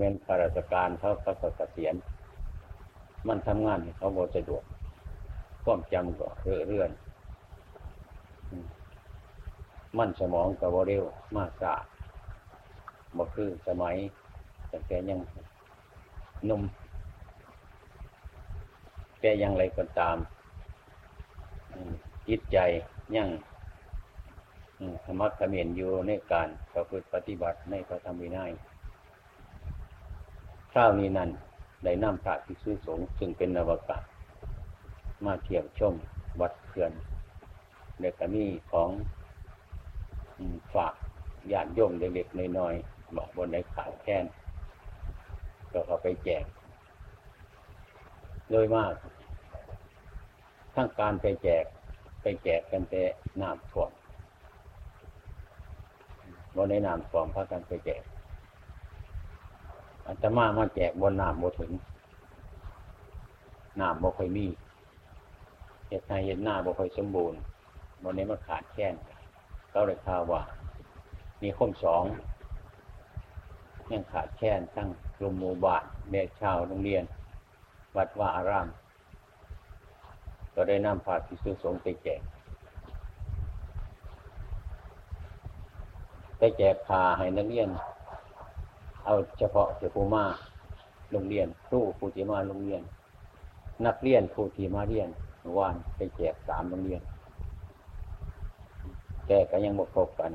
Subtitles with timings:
[0.00, 1.94] เมนข้าราชการเขาเขาก็เกษียณ
[3.28, 4.62] มันทำงานเขาบ่สะดวก
[5.64, 6.90] ความจำก็เรื่อเรื่อน
[9.98, 11.04] มันสมองก็บเร็ว
[11.36, 11.74] มากสา
[13.16, 13.96] บ่คือสมัย
[14.68, 15.20] แต่แกยัง
[16.48, 16.62] นุ่ม
[19.20, 20.16] แกยังไรก็ตาม
[22.28, 22.58] จิตใจ
[23.16, 23.28] ยัง
[25.04, 28.52] ธรรมะขมินอยู่ในการประพฤติปฏิบัติในพระธรรมวินัย
[30.72, 31.30] คราวนี้นั่น
[31.84, 33.98] ได้นำพระภิกษุสงฆ์ซึ่งเป็นนวกะ
[35.24, 35.94] มาเที่ยวชม
[36.40, 36.92] วัดเขื่อน
[38.00, 38.90] เด็กมีของ
[40.74, 40.94] ฝาก
[41.52, 44.24] ญาติโยมเด็กๆน้อยๆบอกบนในขาดแค้น
[45.72, 46.44] ก็เขาไปแจก
[48.50, 48.92] โดยมาก
[50.74, 51.64] ทั้งการไปแจก
[52.22, 53.02] ไปแจกกันแต่
[53.40, 53.90] น้ำท่วม
[56.54, 58.02] บนในน้ำท่วมพากันไปแจก
[60.12, 61.72] อัตมามาแจกบนน้ำบ่ถึง
[63.80, 64.46] น้ำบ่ค่อยมี
[65.86, 67.38] เหตุใดเหตุหน้าบ่ค่อยสมบูรณ์
[68.02, 68.94] บนนี้มันขาดแคลน
[69.70, 70.42] เขาเลยข่าวว่า
[71.42, 72.02] มีคมสอง
[73.90, 77.04] ยังขาดแคลนทั้งกลุ่มหมู่บ้านเด็กชาวโรงเรียน
[77.96, 78.68] วัดว่าอาราม
[80.54, 82.20] ก็ได้นำพาพิสุสงไปแจก
[86.38, 87.68] ไปแจกพาให้นักเรียน
[89.10, 90.24] เอาเฉพาะเจ้าผู้มา
[91.12, 92.82] โรงเรียนครูผู้ที่มาโรงเรียน
[93.86, 95.08] นักเรียนผู้ที่มาเรียน
[95.56, 97.02] วานไปแจกสามโรงเรียน
[99.26, 100.32] แต่ก็ยังบกครบกัน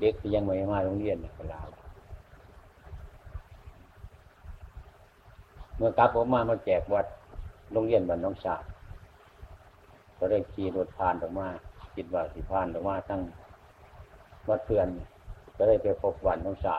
[0.00, 1.60] เด็กที่ยังไม่มาโรงเรียนเวลา
[5.76, 7.06] เมื่อกลับออกมามาแจกวัด
[7.72, 8.56] โรงเรียนบ้านน้องสา
[10.18, 11.48] ก็ได้ขี่รถผ่านออกมา
[11.94, 13.20] คิดว่าสิผ่านออกมาทั้ง
[14.48, 14.88] วัดเพื่อน
[15.56, 16.76] ก็ได้ไปพบวันน้องสา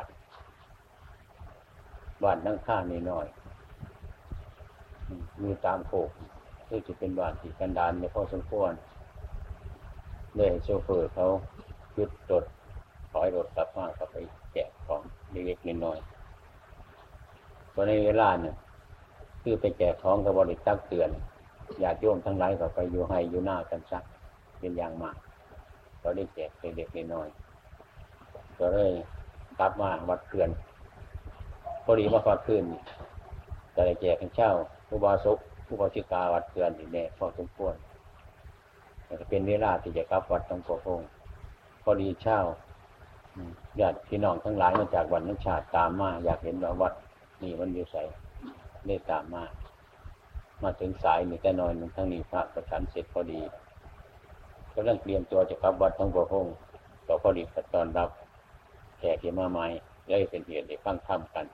[2.23, 3.27] บ้านนั่งข้านี่น้อย
[5.41, 6.09] มีตามโขก
[6.67, 8.71] ที่จะเป็นบ้านที่กันดานในพอสมควร
[10.35, 11.25] เลยโชเฟอร์เขา
[11.93, 12.45] หยุดรถ
[13.11, 14.15] ถอยรถกลับมาเขาไป
[14.53, 18.55] แจกของเล็กๆน้อยๆตอนในเวลาเนี่ย
[19.41, 21.09] คือไปแจกของกับบริษัทเตือน
[21.79, 24.03] อยากโยมทั้งหลายก็ไปอยู่ให้อยู่หน้ากันซัก
[24.59, 25.17] เป็นอย่างมาก
[26.01, 28.91] ก็ได้แจกเด็กๆน้อยๆก็เลย
[29.59, 30.49] กลับมาวัดเขื่อน
[31.87, 32.63] พอดีมาฟังคืน
[33.75, 34.51] ก็เลยแจกกันเช่า
[34.87, 37.75] ผู้บาสุกผู้บาชิกาวัดเกือนนี่แน่พอสมควร
[39.05, 41.01] แต่เป็นเวลาที่จะกลับวัดต้งโกพง
[41.83, 42.39] พอดีเช่า
[43.79, 46.93] ญาติพี่น้องทั้งหลายมาจากวันนักชาติตามมาอยากเห็นว่าวัด
[47.43, 47.95] นี่มันอยู่ใส
[48.87, 49.43] ได้ตามมา
[50.63, 53.41] มาถึงสายนี่แต่นอนทั้งนี้พระประชันเสร็จพอดี
[54.71, 56.45] ก็เรื่องเตรียมตัวจะกลับวัดต้องโกพง
[57.07, 57.43] ก็พอดี
[57.73, 58.09] ตอนรับ
[58.97, 59.65] แขกที่มาใหม่
[60.07, 61.45] เลยเป็นเหตุให้ฟังธรรมกัน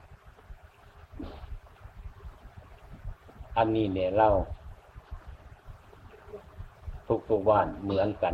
[3.58, 4.32] อันนี้เนี่ยเล่า
[7.08, 8.34] ทุกทุกบ้านเหมือนกัน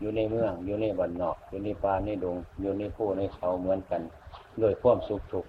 [0.00, 4.02] อยู่ในเมือง อยู่ในบ้านนอก อยู่ในป่าในดง อยู่ในผู้ในเขาเหมือนกัน
[4.60, 5.46] โดยความสุขทุก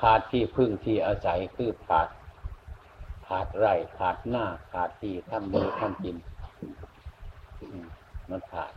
[0.00, 2.08] ขาดที่พึ่งที่อาศัยคือขาด
[3.26, 6.16] ขาดไร่ขาดหน้า ขาดที่ทำมือทำกิน
[8.30, 8.72] มันขาด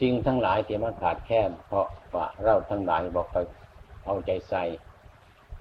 [0.00, 3.44] สิ่งทั้งหลายที่มันขาดแคลนเพราะว่าเราทั้งหลายบอกคอย
[4.04, 4.62] เอาใจใส่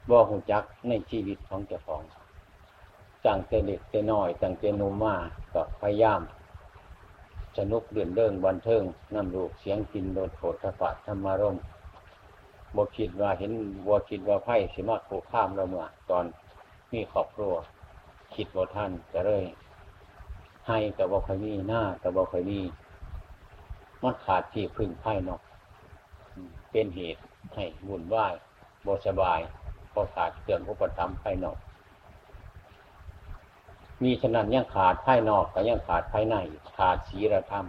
[0.09, 2.01] บ่หูจักในชีวิตของเจ้าของ
[3.25, 5.15] จังเตเด็กเตน้อยจังเตนุมา
[5.53, 6.21] ก็พยายาม
[7.57, 8.83] สนุกเดือนเดิงบันเทิง
[9.13, 11.57] น้ำลูกเสียงกินโดดโผฏฐะธรรมารม
[12.75, 13.51] บ่คิดว่าเห็น
[13.87, 16.25] บ่คิดว่าไพ่สิมาโขข้ามเราเมื่อตอน
[16.91, 17.53] มีครอบครัว
[18.35, 19.45] คิดว่าท่านจะเลย
[20.67, 22.59] ให้แต่บ่ค่อยมีหน้าแต่บ่ค่อยมี
[24.03, 25.41] มันขาดที่พึ่งไพ่นอก
[26.71, 27.21] เป็นเหตุ
[27.55, 28.33] ให้วุ่นวาย
[28.85, 29.39] บสบาย
[29.93, 31.57] พอขาดเครื่องอุปถัมภ์ภายนอก
[34.03, 36.35] มีฉะนั้นยังขาดภายนอกก็ยังขาดภายใน
[36.77, 37.65] ขาดศีลธรรม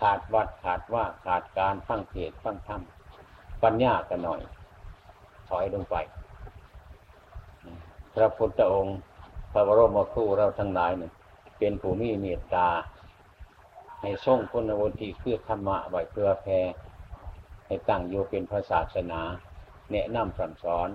[0.00, 2.80] ขาดวัดขาดว่าขาดการฟังเทศฟังธรรม
[3.62, 4.40] ปัญญากันหน่อย
[5.48, 5.96] ถอยลงไป
[8.14, 8.98] พระพุทธองค์
[9.52, 11.12] พระบรมครูเราทั้งหลายเนี่ย
[11.58, 12.66] เป็นผู้มีเมตตา
[14.00, 16.60] ให้ทรงคุณวุฒิคือธรรมะไว้เพื่อแผ่
[17.66, 19.20] ให้ตั้งอยู่เป็นพระศาสนา
[19.90, 20.88] แนะนำสั่งสอน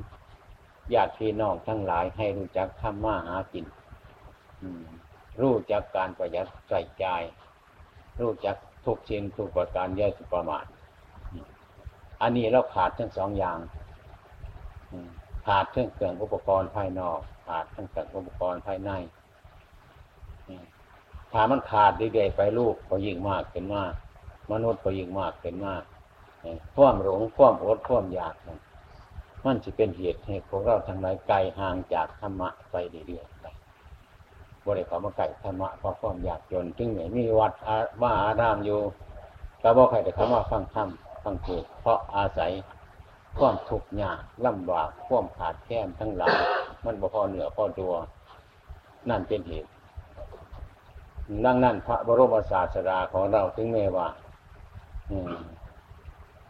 [0.94, 3.65] ญาติพี่น้องทั้งหลายให้รู้จักทำมาหากิน
[5.42, 7.06] รู้จักการประหยัดใส่ใจ
[8.19, 8.56] รู้จัก
[8.86, 10.65] ทุกชิ้นทุกประการย่อยสุประมาท
[12.21, 13.59] อันนี้เราขาดทั้งสองอย่าง
[15.45, 18.92] ขาดทั้งเครื่องอุปกรณ์ภายนอก ขาดทั้งเครื่องอุปกรณ์ภายใน
[21.31, 23.94] ถ้ามันขาดเรื่อยๆไปลูกก็ยิ่งมากขึ้นมาก
[24.51, 25.83] มนุษย์ก็ยิ่งมากเป็นมาก
[26.75, 28.60] ความหลงความอดความอยากนั่น
[29.45, 32.75] มันจะเป็นเหตุให้พวกเราทั้งหลายไกลห่างจากธรรมะไป
[33.07, 33.45] เรื่อยๆไป
[34.66, 37.54] บริขารมาไก่ธรรมะเพราะความอยากจนจึงไหนมีวัด
[38.01, 38.80] ว่าอารามอยู่
[39.62, 40.88] ก็บอกใครแต่คำว่าฟังธรรม
[41.24, 42.51] ฟังเทศเพราะอาศัย
[43.39, 46.39] ความทุกข์ยากลำบากความขาดแคลนทั้งหลาย
[46.86, 47.94] มันบ่พอเหนือพอตัว
[49.10, 49.69] นั่นเป็นเหตุ
[51.45, 54.07] ดังนั้น พระบรมศาสดาของเราถึงแม้ว่า
[55.12, 55.18] อื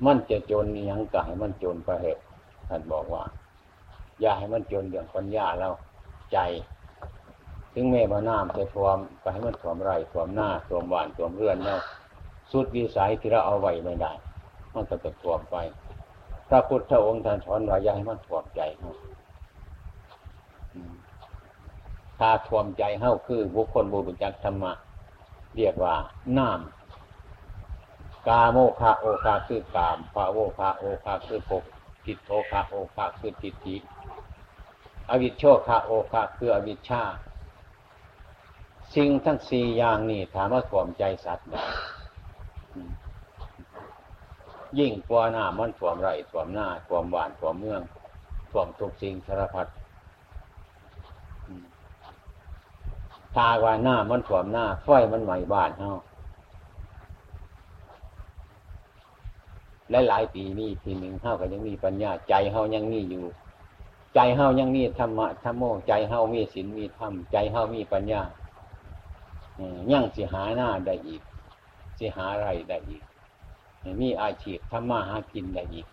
[0.06, 2.23] มันจะจนยังกให้มันจนประเหตุ
[2.69, 3.23] ท่านบอกว่า
[4.19, 5.69] อย่าให้มันจนเรื่องปัญญาเรา
[6.31, 6.38] ใจ
[7.73, 11.79] ถึงแม้ว่าน้ำจะท่วมก็ให้มันท่วมไร่ท่วมหน้าท่วมบ้านท่วมเรือนแล้ว
[12.51, 14.12] สุดวิสัยที่เราเอาไว้ไม่ได้
[14.73, 15.56] มันก็จะท่วมไป
[16.50, 18.94] พระพุทธองค์ท่านสอนว่าอย่าให้มันท่วมใจเฮา
[22.10, 24.73] ถ้าท่วมใจเฮาคือบุคคลบ่ฮู้จักธรรมะ
[25.56, 25.95] เรียกว่า
[26.38, 31.63] น้ำกาโมฆะโอฆะคือกามภโวฆะโอฆะคือภพ
[32.06, 33.75] ทิฏโฐฆะโอฆะคือทิฏฐิ
[35.09, 37.03] อวิชโชคาโอคาคืออวิชชา
[38.95, 41.63] สิ่งทั้งสี่อย่างนี้ถามว่าถ่วมใจสัตว์ได้
[44.79, 47.81] ยิ่งกว่าหน้ามันถ่วมไรถ่วมหน้าถ่วมบ้านถ่วมเมือง
[48.51, 49.68] ถ่วมทุกสิ่งสารพัด
[53.38, 55.92] ตาว่าหน้ามันถ่วมหน้าไฟมันใหม่บ้านเฮา
[59.89, 63.25] และหลายปีนี้ทีหนึ่งเฮาก็ยังมีปัญญา ใจเฮายังมีอยู่
[64.16, 68.22] ใจเฮายังมีธรรมะธรรมโมใจเฮามีศีลมีธรรมใจเฮามีปัญญา
[69.92, 71.22] ยังสิหาหน้าได้อีก
[71.98, 73.04] สิหาอะไรได้อีก
[74.01, 75.88] มีอาชีพทำมาหากินได้อีก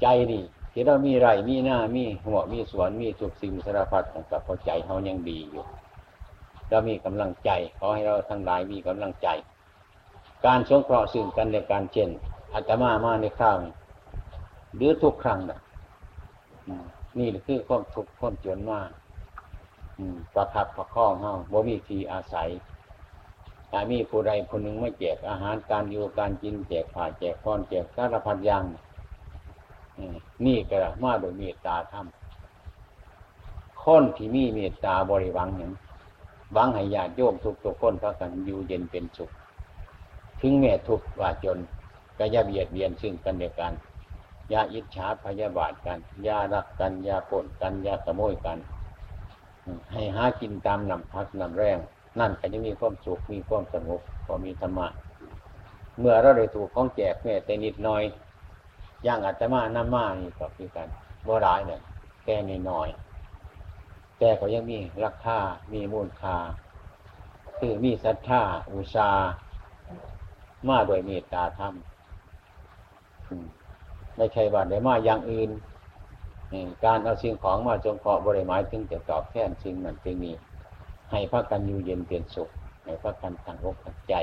[0.00, 0.42] ใจนี่
[0.78, 5.64] ที่เรามีไรมีหน้ามีหัวมีสวนมีสุขสิ่งสารพัดกับพอใจเขายังดีอยู่
[6.68, 9.28] เรามีกำลังใจขอให้เราทั้งหลายมีกำลังใจ
[10.46, 12.10] การสงเคราะห์ซึ่งกันและกันเช่น
[12.54, 13.56] อาตมามาในข้าว
[14.76, 15.60] หรือทุกครั้งนะ
[17.18, 18.90] นี่คือความทุกข์ความจนมาก
[20.34, 22.48] ประคับประคองเฮาบ่มีทีอาศัย
[23.70, 28.64] ถ้ามีผู้ใดคนหนึ่งไม่แจกอาหารการอยู่การกินแจกผ่าแจกพรแจกสารพัดอย่าง
[30.46, 32.06] นี่ก็มาโดยเมตตาธรรม
[33.82, 35.72] คนที่มีเมตตาบริวังอย่าง
[36.56, 39.30] วังให้ญาติโยมทุกทุกคนพากันอยู่เย็นเป็นสุข
[40.40, 41.58] ถึงแม้ทุกข์ว่าจน
[42.18, 43.72] ก็อย่าเบียดเบียนซึ่งกันและกัน
[44.50, 48.58] อย่าอิจฉาพยาบาทกันอย่ารักกันอย่าปนกันอย่าขโมยกัน
[49.92, 51.78] ให้หากินตามนำพักนำแรง
[52.20, 54.86] นั่นก็จะมีความสุขมีความสงบพอมีธรรมะ
[55.98, 58.02] เมื่อเราได้ถูกของแจกแม่แต่นิดหน่อย
[59.06, 60.88] ย่างอาตมาน้ำมานี่ก็คือกัน
[61.26, 61.80] บ่ร้ายเนี่ย
[62.24, 62.88] แก่นิดหน่อย
[64.18, 65.38] แต่ก็ยังมีราคา
[65.72, 66.36] มีมูลค่า
[67.58, 68.42] คือมีศรัทธา
[68.72, 69.10] อุชา
[70.68, 71.74] มาโดยเมตตาธรรม
[74.16, 75.50] ไม่ใช่ว่าได้มาอย่างอื่น
[76.84, 80.34] การเอาสิ่งของมาจงเคาะบริหมายถึงจะตอบแทนสิ่งนั้นสิ่งนี้
[81.10, 82.48] ให้พระกันอยู่เย็นเป็นสุข
[82.84, 84.14] ให้พระกันตั้งอกตั้งใจ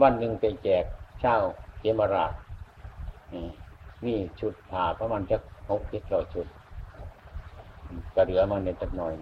[0.00, 0.84] วันหนึ่งไปแจก
[1.20, 1.36] เช่า
[1.82, 2.32] เยมราช
[4.04, 5.36] นี่ชุดผ่าประมาณจะ
[5.70, 6.46] หกเจ็ดร้อยชุด
[8.14, 9.12] ก็เหลือมาในจักหน่อย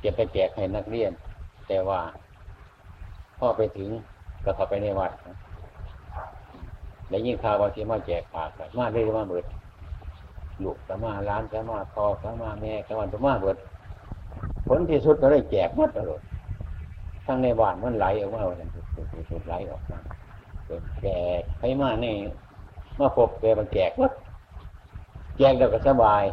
[0.00, 1.12] เก็บไปแจกให้นักเรียน
[1.68, 2.00] แต่ว่า
[3.38, 3.90] พ่อไปถึง
[4.44, 5.12] ก็เข้าไปในวัด
[7.08, 9.44] แล้วยิ่งข่าวว่าที่มาแจกผ่ากันมาได้มาเบิด
[10.64, 13.56] ลูกก็มาร้านก็มาพอก็มาแม่ก็มาตัวมาเบิด
[14.66, 16.20] ผลที่สุดก็ได้แจกหมดตลอด
[17.26, 18.68] ทั้งในบ้านมันไหลออกมาเป็น
[19.30, 19.98] สุดไหลออกมา
[21.02, 21.08] แจ
[21.40, 22.06] กให้มาใน
[22.98, 24.12] มาพบแกมันแจกหมด
[25.36, 26.24] แจกแล้วก็สบาย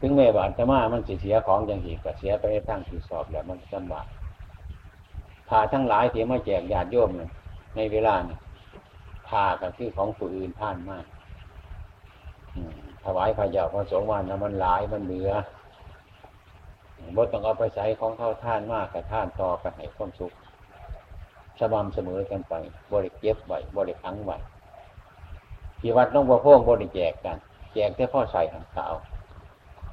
[0.00, 4.06] ถึงแม่บานจะมามันเสียของอย่างที่ก็เสียไปทั้งที่สอบแล้วมันสบาย
[5.48, 7.10] พาทั้งหลายที่มาแจกญาติโยม
[7.76, 8.38] ในเวลาเนี่ย
[9.28, 11.04] พากันที่ของผู้อื่นท่านมาก
[13.04, 15.30] ถวายพระเจ้าพระสงฆ์วันนะมันหลายมันเหลือ
[17.16, 20.32] บ่ต้องเอาไปใส่ของเข้าท่านมากกับท่านต่อไปให้ความสุข
[21.60, 22.54] สม่ำเสมอกันไป
[22.92, 24.36] บริเก็บไว้บริคังไว้
[25.80, 27.36] ที่วัดน้องบัวโพงบริแจกกัน
[27.74, 28.94] แจกแค่พ่อใส่หันขาว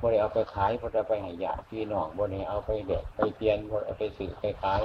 [0.02, 4.82] บริเอาไปขายบริเอาไปห้ญาพี่น้องบริเอาไปเด็กไปเตียนบริเอาไปสื่อไปขาย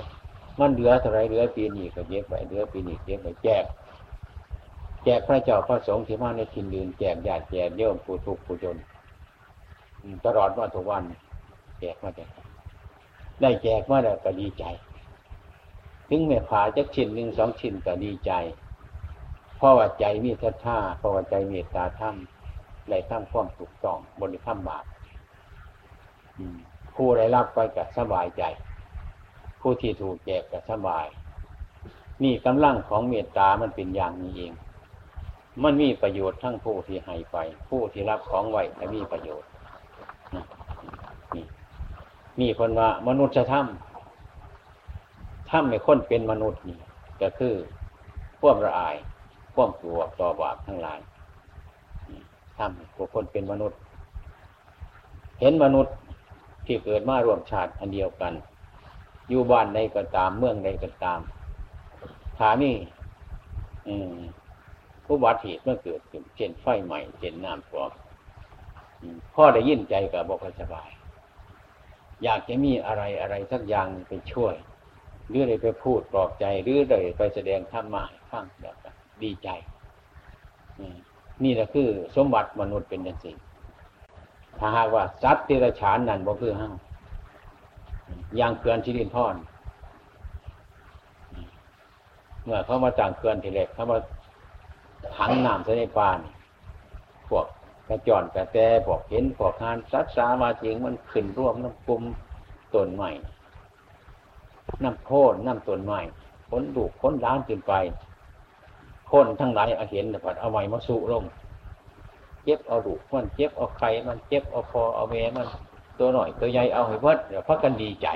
[0.61, 3.65] มันเหลือเท่าไรเหลือปีนี้ก็เย็บไว้เหลือปีนี้เย็บไว้แจก
[5.05, 8.77] แจกพระเจ้าพระสงฆ์ที่มาในทินดืนแจกญาติแจกเย่อมผู้ทุกข์ผู้จน
[10.25, 11.03] ตลอดว่าทุกวัน
[11.81, 12.31] แจกมาแจก
[13.41, 14.65] ได้แจกมาแล้วก็ดีใจ
[16.13, 18.33] ถึงแม่ผาจักชิ้นหนึ่งสองชิ้นก็ดีใจ
[19.57, 24.85] เพราะว่าใจมีศรัทธาเพราะว่าใจเมีตาถ้ำไหลถ้ำความถูกต้องบนถ้ำบาป
[26.95, 28.43] ผู้ได้รับไปกับสบายใจ
[29.61, 31.07] ผู้ที่ถูกแจกก็สบาย
[32.23, 34.53] นี่กำลังของเมตตามันเป็นอย่างนี้เอง
[35.63, 37.37] มันมีประโยชน์ทั้งผู้ที่ให้ไป
[37.69, 39.49] ผู้ที่รับของไว้และมีประโยชน์
[41.35, 41.45] นี่
[42.41, 43.67] นี่คนว่ามนุษยธรรม
[45.51, 46.79] ถ้าไม่คนเป็นมนุษย์นี่
[47.23, 47.55] ก็คือ
[48.41, 48.97] พวกระอาย
[49.55, 51.01] พวกกลัวต่อบาปทั้งหลาย
[52.59, 53.79] ทำผู้คนเป็นมนุษย์
[55.41, 55.95] เห็นมนุษย์
[56.67, 58.33] ที่เกิดมารวมชาติอันเดียวกัน
[59.29, 61.21] อยู่บ้านใดก็ตามเมืองใดก็ตาม
[62.39, 62.75] ถานี่
[65.05, 67.91] ผู้บาดเหตุเมื่อเกิดขึ้นเช่นไฟใหม่เช่นน้ำท่วม
[69.35, 70.91] พ่อได้ยินใจกับบอกสบาย
[72.23, 74.55] อยากจะมีอะไรอะไรสักอย่างไปช่วย
[75.31, 78.77] หรือได้ไปพูดปลอบใจหรือได้ไปแสดงธรรมะฟังแบบ
[79.23, 79.49] ดีใจ
[81.45, 83.37] นี่แหละคือสมบัติมนุษย์เป็นอย่างสิ่ง
[84.59, 86.71] ถ้าหากว่าสัตว์ที่ระฉานนั่นบ่คือห้า
[88.37, 89.35] อย่างเกลือนชิลินทอน
[92.45, 93.99] เมื่อเขามาต่างเกลือนทีเล็กเขามา
[95.17, 96.19] ถังน้ำใส่ในปาน
[97.29, 97.47] พวก
[97.89, 102.03] กระจอนกระแตพวกเห็นพวกงานสัตว์สามาจริงมันขึ้นร่วมน้ำกุม
[102.75, 103.11] ต้นใหม่
[104.85, 106.01] น้ำโค่นน้ำต้นใหม่
[106.51, 107.73] ค้นดูค้นล้านขึ้นไป
[109.11, 111.25] คนทั้งหลายเอาเห็นแต่ผัดเอาไว้มาสู่ลง
[112.45, 115.47] เจ็บเอาดุมันเจ็บเอาไข่มันเจ็บเอาคอเอาแม่มัน
[115.99, 118.09] ตัวหน่อยตัวใหญ่เอาให้เบิดเดี๋ยวพักกันดีใจ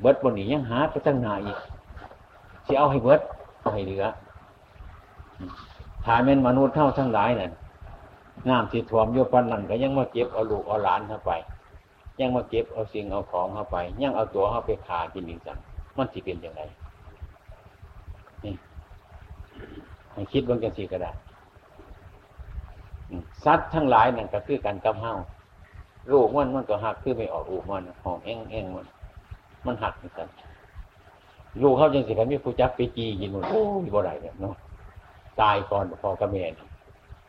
[0.00, 1.58] เบิดบนนี้ยังหาไปตั้งนานอีก
[2.66, 3.20] จะเอาให้เบิด
[3.60, 4.04] เอาให้เหลือ
[6.04, 7.52] ถายเป็นมนุษย์เท่าทั้งหลายนั่น
[8.48, 11.30] น้ำที่ถ่วมโยปันนั่นก็ยังมาเก็บเอาลูกเอาหลานเข้าไป
[12.20, 15.58] ยังมาเก็บเอาสิ่งเอาของเข้าไปยังเอาตัวเข้าไปขากินอีกสั่ง
[15.96, 16.62] มันสิเป็นยังไง
[18.44, 18.54] นี่
[20.12, 21.10] ให้คิดบางจังสีก็ได้
[23.44, 25.12] สัตว์ทั้งหลายนั่นก็คือการกำเฮา
[26.12, 28.86] ลูกมันมันก็หักคือไม่ออกลูกมันห้องเองเองมัน
[29.66, 30.28] มันหักเหมือนกัน
[31.62, 34.54] ลูกเขาจังสิคันมีผู้จักไปจีกินมันโอ้ยบ่ได้เนี่ยเนาะ
[35.40, 36.52] ตายก่อนพอกระเมน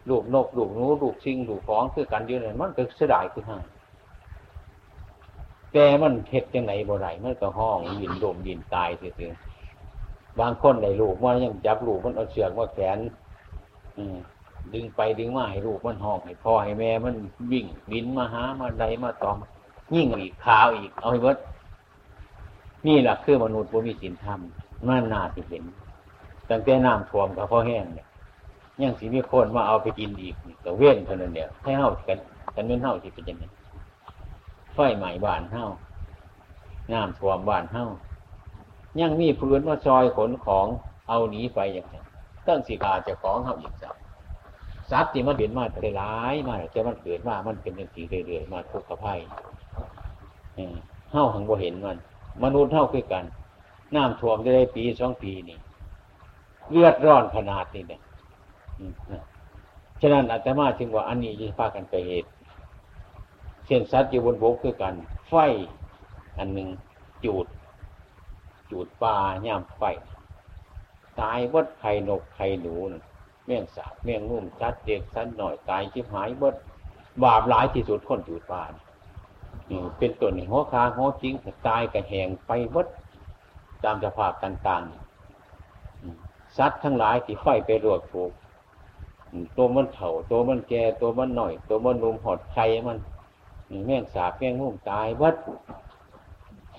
[0.10, 3.62] ลูกนกลูกนูลูกชิงลูกของคือกันอยู่เนี่ยมันก็เสียดายคือห่าง
[5.80, 9.32] แต่มันเห็ดยังไงบ่ได้มันก็ห้องยินโดมยินตายเสีย
[10.40, 13.00] บางคนได้ลูกมันยังจับลูกมันเอาเชือกว่าแขน
[13.98, 14.04] อื
[14.74, 17.16] ดึงไปดึงมาให้ลูกมันห้องให้พ่อให้แม่ มัน
[17.52, 19.38] วิ่งบินมาหามาใดมาตอม
[19.96, 21.38] ยิ่งอีกขาวอีก เอาให้เบิด
[22.88, 24.40] นี่แหละคือมนุษย์บ่มีศีลธรรม
[24.88, 25.64] มันน่าที่เห็น
[26.50, 28.08] ตั้งแต่น้ำท่วมกับพ่อแห้งเนี่ย
[28.82, 32.18] ยังสีมีคนมาเอาไปกินอีกแต่เว้นเท่านั้นเดียวให้เฮากัน
[32.56, 33.46] กันเป็นเฮาที่เป็นยังไง
[34.78, 35.66] ไฟใหม่บ้านเฮา
[36.94, 37.86] น้ำท่วมบ้านเฮา
[39.02, 40.68] ยังมีพื้นมาซอยขนของ
[41.10, 42.02] เอาหนีไปอย่างนี้
[42.48, 43.96] ตั้งสีกาจะของเฮาอีกสัก
[44.92, 49.16] สัตว์ที่มันเห็นมาแต่ร้ายมาแต่มันเกิดมามันเป็นอย่างสีเรื่อยๆมาทุกข์กับไพ่
[51.12, 51.98] เฮาหังบ่เห็นมัน
[52.44, 53.26] มนุษย์เท่าคือกัน
[53.96, 55.58] น้ำท่วมได้ปีสองปีนี่
[56.72, 58.02] เลือดร้อนขนาดนี้เนี่ย
[60.02, 62.30] ฉะนั้นอาตมาจึงว่าอันนี้ยิ่งพากันไปเหตุ
[63.68, 64.96] เช่นสัตว์อยู่บนบกคือกัน
[65.28, 65.34] ไฟ
[66.38, 66.70] อันหนึ่ง
[67.24, 67.48] จูด
[68.70, 69.82] จูดปลาย่ามไฟ
[71.20, 72.92] ตายวัดไข่นกไข่หนูน
[73.46, 76.56] แม่ยงสาบแม่ยงนุ่มชัดเด็กสั้นหน่อยตายชิบหายบด
[77.24, 78.64] บาปหลายที่สุดคนจูดปลา
[79.98, 81.34] เป็นตัวหนึ่งหัวคาหัวจริง
[81.68, 82.88] ตายกระแหงไปวัด
[83.84, 88.32] ตามสภาพต่างๆสัตว์ทั้งหลายที่ไฟไปรวดถูก
[89.58, 92.98] ตัวมันเถ่าตัวมันแก่ตัวมันหน่อย ตัวมันนุ่มหอดไข่มัน
[93.86, 95.36] แม่งสาบแม่งนุ่มตายวัด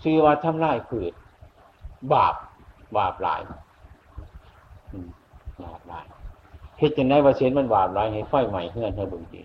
[0.02, 1.12] ซื้อว่าทำลายผืด
[2.12, 2.35] บาป
[2.97, 3.40] บาปหลาย
[5.64, 6.07] บาปหลาย
[6.78, 9.40] เฮ็ดจังไดว่าเชนมันบาปหลายให้ไฟใหม่เฮือนให้บุญที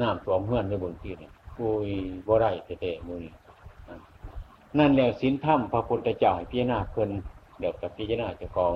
[0.00, 1.88] น้ำท่วมเฮือนให้บุญทีเนี่ยอุ้ย
[2.26, 2.50] บ่ได้
[2.80, 3.32] เตะๆมือนี่
[4.78, 7.10] นั่นแหละสินธรรมพระพุทธเจ้าให้พิจารณาเพิ่น
[7.58, 8.74] เดี๋ยวกับพิจารณาเจ้าของ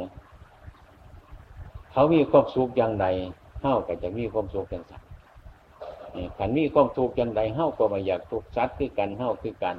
[1.93, 3.07] เขามีความสุขอย่างใด
[3.61, 5.08] เฮ้าก็จะมีความสุขอย่างสัตว
[6.39, 9.77] ขันมีความทุกข์อย่างใดเฮ้าก็ไม่อยากทุกข์สัตว์คือกันเฮ้าคือกัน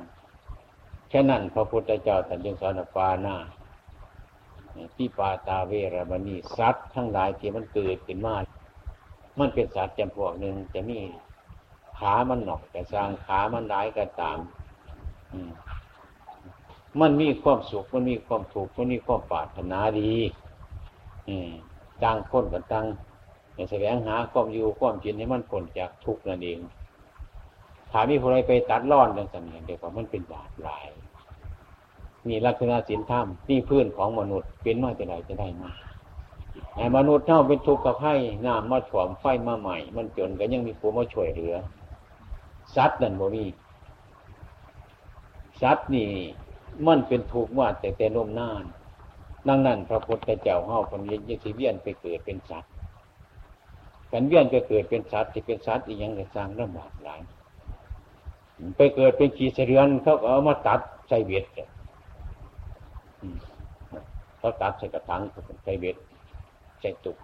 [1.09, 3.35] แค่นั้นพระพุทธเจ้าท่านจึงสอนปาหน้า
[4.95, 8.35] ที่ปาตาเวรมณีสัตว์ทั้งหลายที่มันเกิดขึ้นมา
[9.39, 10.99] มันเป็นสัตว์จำพวกหนึ่งจะมี
[11.97, 14.37] ขามันหนอกแต่สร้างขามันร้ายก็ตาม
[16.99, 20.13] มันมีความสุขมันมีความถูกมันมีความปรารถนาดี
[22.03, 22.85] ต่างคนกันต่าง
[23.71, 26.59] แสวงหาความอยู่ความจินให้มันผลจากทุกข์นั่นเอง
[27.91, 30.87] ถามีผู้ใดไปตัดร่อนดังสันเดียวกับมันเป็นบาปลาย
[32.27, 35.71] นี่ลักษณะศีลธรรมนี่พื้นของมนุษย์เป็นมาจะไหนจะได้มา
[36.75, 38.13] ไอ้มนุษย์เท่าเป็นทุกข์กับไพ่
[38.45, 41.55] น้ำมาถวมไฟมาใหม่ มันจนก็ยังมีผู้มาช่วยเหลือ
[42.75, 43.45] สัตว์นั่นบ่มี
[45.61, 46.09] สัตว์นี่
[46.87, 48.63] มันเป็นถูกข์ว่าแต่แต่นมนาน
[49.47, 52.71] นั่งนั่นพระพุทธเจ้าเฮาคนยังสิเวียนไปเกิดเป็นสัตว์
[54.11, 57.21] กันเวียนไปเกิดเป็นสัตว์ที่เป็นสัตว์อีกอย่างจะสร้างลำบากหลาย
[58.77, 61.45] ไปเกิดเป็นขีเสเรือนเขาเอามาตัดใส่เบ็ด
[64.39, 65.21] เขาตัดใส่กระถาง
[65.63, 65.97] ใส่เบ็ด
[66.79, 67.17] ใส่ตุก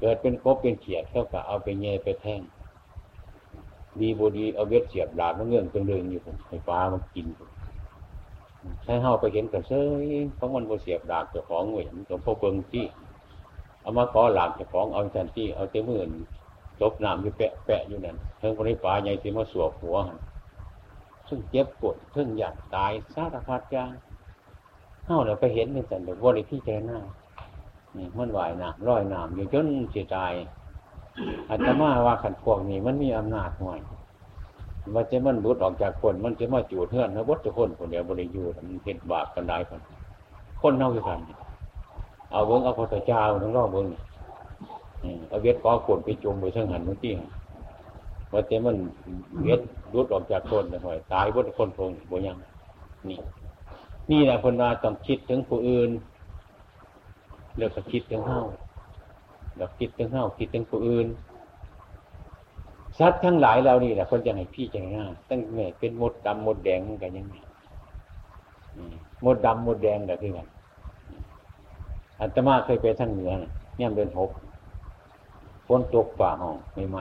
[0.00, 2.40] เกิดเป็นกบเป็นเขียดเขาก็เอาไปเงยไปแท่ง
[4.00, 7.26] ดีบดีเอาเวทเสียบดาบมันเงื่อนเป็นเรื่องอยู่ผมไฟฟ้ามันกิน
[8.82, 9.72] ใช้เฮาไปเห็นกันเซ
[10.04, 12.84] ยเพราะมันก็เสียบดาบเจ้าของเห็นตัวพ่อเบิงที่
[13.86, 16.08] เอามาขอหลาบเจ้าของเอาทันที่เอาเต้มือน
[16.80, 19.96] ตบน้ำอยู่แปะแปะอยู่นั่นเพิ่งไฟฟ้าใหญ่ที่มาสวบหัว
[21.28, 23.90] ซึ่งเจ็บปวดเพิ่งอยากตายสารพัดอย่าง
[25.06, 26.98] เฮาเนี่ยไปเห็นในสันเดบริที่เจหน้า
[27.96, 30.16] นี่มันไหวน้ำร้อยหน้ำอยู่จนเสียใจ
[31.50, 33.78] อาตมาว่าขันพวกนี้มันมีอำนาจหน่อย
[34.94, 39.80] ว่าจะมันรุดออกจากคนมันจะมาจูดเทือนนะวัตถุคนคนเดียวบริยูมันเห็นบาปกันได้คน
[40.60, 41.20] คนเน่าคือกัน
[42.36, 43.86] เอาเบิ้งเอาพระเจ้าทั้งรอบเบิ้ง
[45.28, 47.12] เอาเวทก้อขวนไปจมไปเชิงหันมื่อกี้
[48.32, 48.76] ว่าจะมัน
[49.42, 49.60] เวท
[49.94, 52.36] รุดออกจากคนหน่อยตายวัตถุคนพงบ่ยัง
[53.08, 53.18] นี่
[54.10, 55.90] นี่แหละคนมาต้องคิดถึงผู้อื่น
[57.56, 58.40] เลือกคิดถึงเฮา
[59.56, 61.06] เราคิดถึงเฮาคิดถึงผู้อื่น
[62.98, 67.34] สัตว์ทั้งหลายเรานี่แหละคนจะให้พี่ใจง่าตั้งแม่เป็นมดดำมดแดงกันยังไง
[69.24, 70.48] มดดำมดแดงกันคือกัน
[72.20, 73.32] อัตมาเคยไปทั้งเหนือ
[73.76, 74.30] เนี่ยเดินหก
[75.66, 76.98] ฝนตกป่าห้องไม่ไหม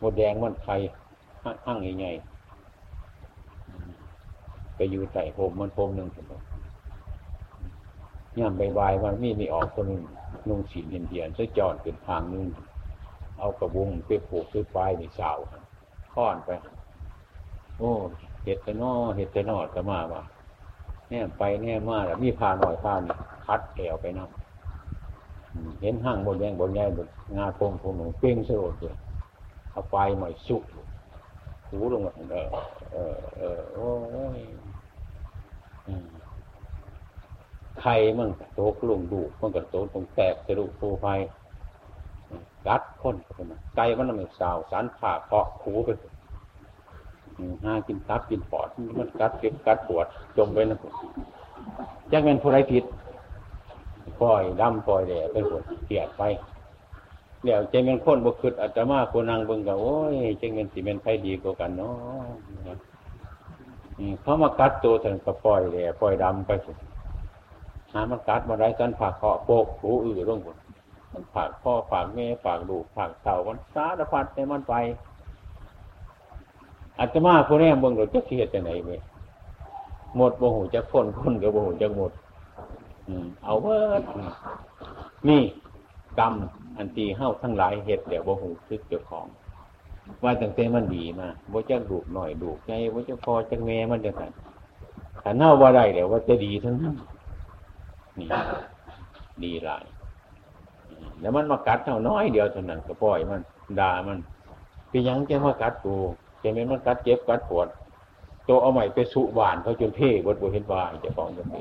[0.00, 0.68] มดแดงมันไฟ
[1.64, 2.32] ห้างใหญ่ๆ
[4.74, 6.08] ไปอยู่ใต้โฮมมันโฮมหนึ่ง
[8.38, 10.02] ย่ำใบใบมันมีมีออกคนนึง
[10.48, 12.44] นุ่งสีเดียนๆใช้จอดเป็นทางนึง
[13.38, 15.30] เอากระบุงไปผูกไปปลายในเสา
[16.14, 16.50] ค้อนไป
[17.78, 17.90] โอ้
[18.44, 20.22] เห็ดแต่นอเห็ดแต่นอจะมาว่า
[21.08, 23.16] เนี่ยไปเนี่ยมาแล้วมีพาหน่อยพานี่
[23.52, 24.26] คัดแถวไปนะ
[25.80, 28.96] เห็นห้างบนแดงบนใหญ่บนงาโป่งโป่งหนูเป้งสลดเลย
[29.70, 30.64] เอาไฟใหม่สุก
[31.68, 32.46] หูลงมาเออ
[32.92, 33.90] เออเออโอ้
[34.38, 34.40] ย
[37.80, 41.06] ไข่มันโตกลงดูมันก็โตตรงแตกสรุปโปรไฟ
[42.66, 43.16] กัดคน
[43.76, 45.88] ไก่มันไม่สาวสารผ่าเกาะขูไป
[47.64, 50.78] ห้ากินตับกินปอดมันกัดเก็บกัดปวดจมไปนะ
[52.12, 52.84] จักเป็นผู้ไรผิด
[54.20, 56.22] ปล่อยดำปล่อยแดดเป็นผลเกียดไป
[57.44, 62.76] เดี๋ยวเจเป็นคนบุคืดอาจจะมาคนนางเบิ่งกับโอ้ยเจเป็นสีเป็นไฟดีกว่ากันเนาะ
[64.22, 66.76] เขามากัดตัวถึงก็ปล่อยแดดปล่อยดำไปสุด
[67.92, 70.56] หามันกัดมาได้กันผ่าเคาะโปกหูอื่นร่วงหมด
[71.12, 74.74] มันผากพ่อผากแม่ผากดูผากเต่ามันสารพัดในมันไป
[76.98, 78.90] อาจจะมาคนนี้เมืองเราจะเคียดจะไหนไป
[80.16, 82.12] หมดโมโหจะคนคนกับโมโหจะหมด
[83.44, 84.02] เอาเวิร์ด
[85.28, 85.42] นี่
[86.18, 86.32] กรรม
[86.76, 89.26] อันตีเฮ้าทั้งหลายเหตุเดี๋ยวโมโหซึกเจ้าของ
[90.22, 94.22] ว่าตั้งแต่มันดีมาว่จะดูหน่อยดูใจว่จะพอจะแม่มันจะไง
[95.22, 96.94] ถ้าเน่าว่าได้เดี๋ยวว่าจะดีทั้งนั้น
[98.18, 98.28] นี่
[99.44, 99.84] ดีหลาย
[101.20, 103.40] แล้วมันมากัดเท่าน้อยเดียวเท่านั้นก็ปล่อยมัน
[103.80, 104.18] ด่ามัน
[104.88, 105.96] ไปยังจะมากัดกู
[106.42, 107.68] จะไม่มันกัดเจ็บกัดปวด
[108.48, 111.60] ตัวเอาใหม่ไปสุบานเขาจนเพ่บดบเห็นวายจะฟ้องจะเพ่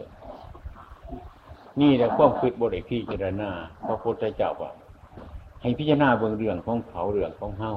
[1.80, 3.50] นี่แหละความคิดบริพี่เจรณา
[3.88, 4.72] พระพุทธเจ้าว่า
[5.62, 7.72] ให้พิจารณาเบื้องเรื่องของเขาเรื่องของเฮา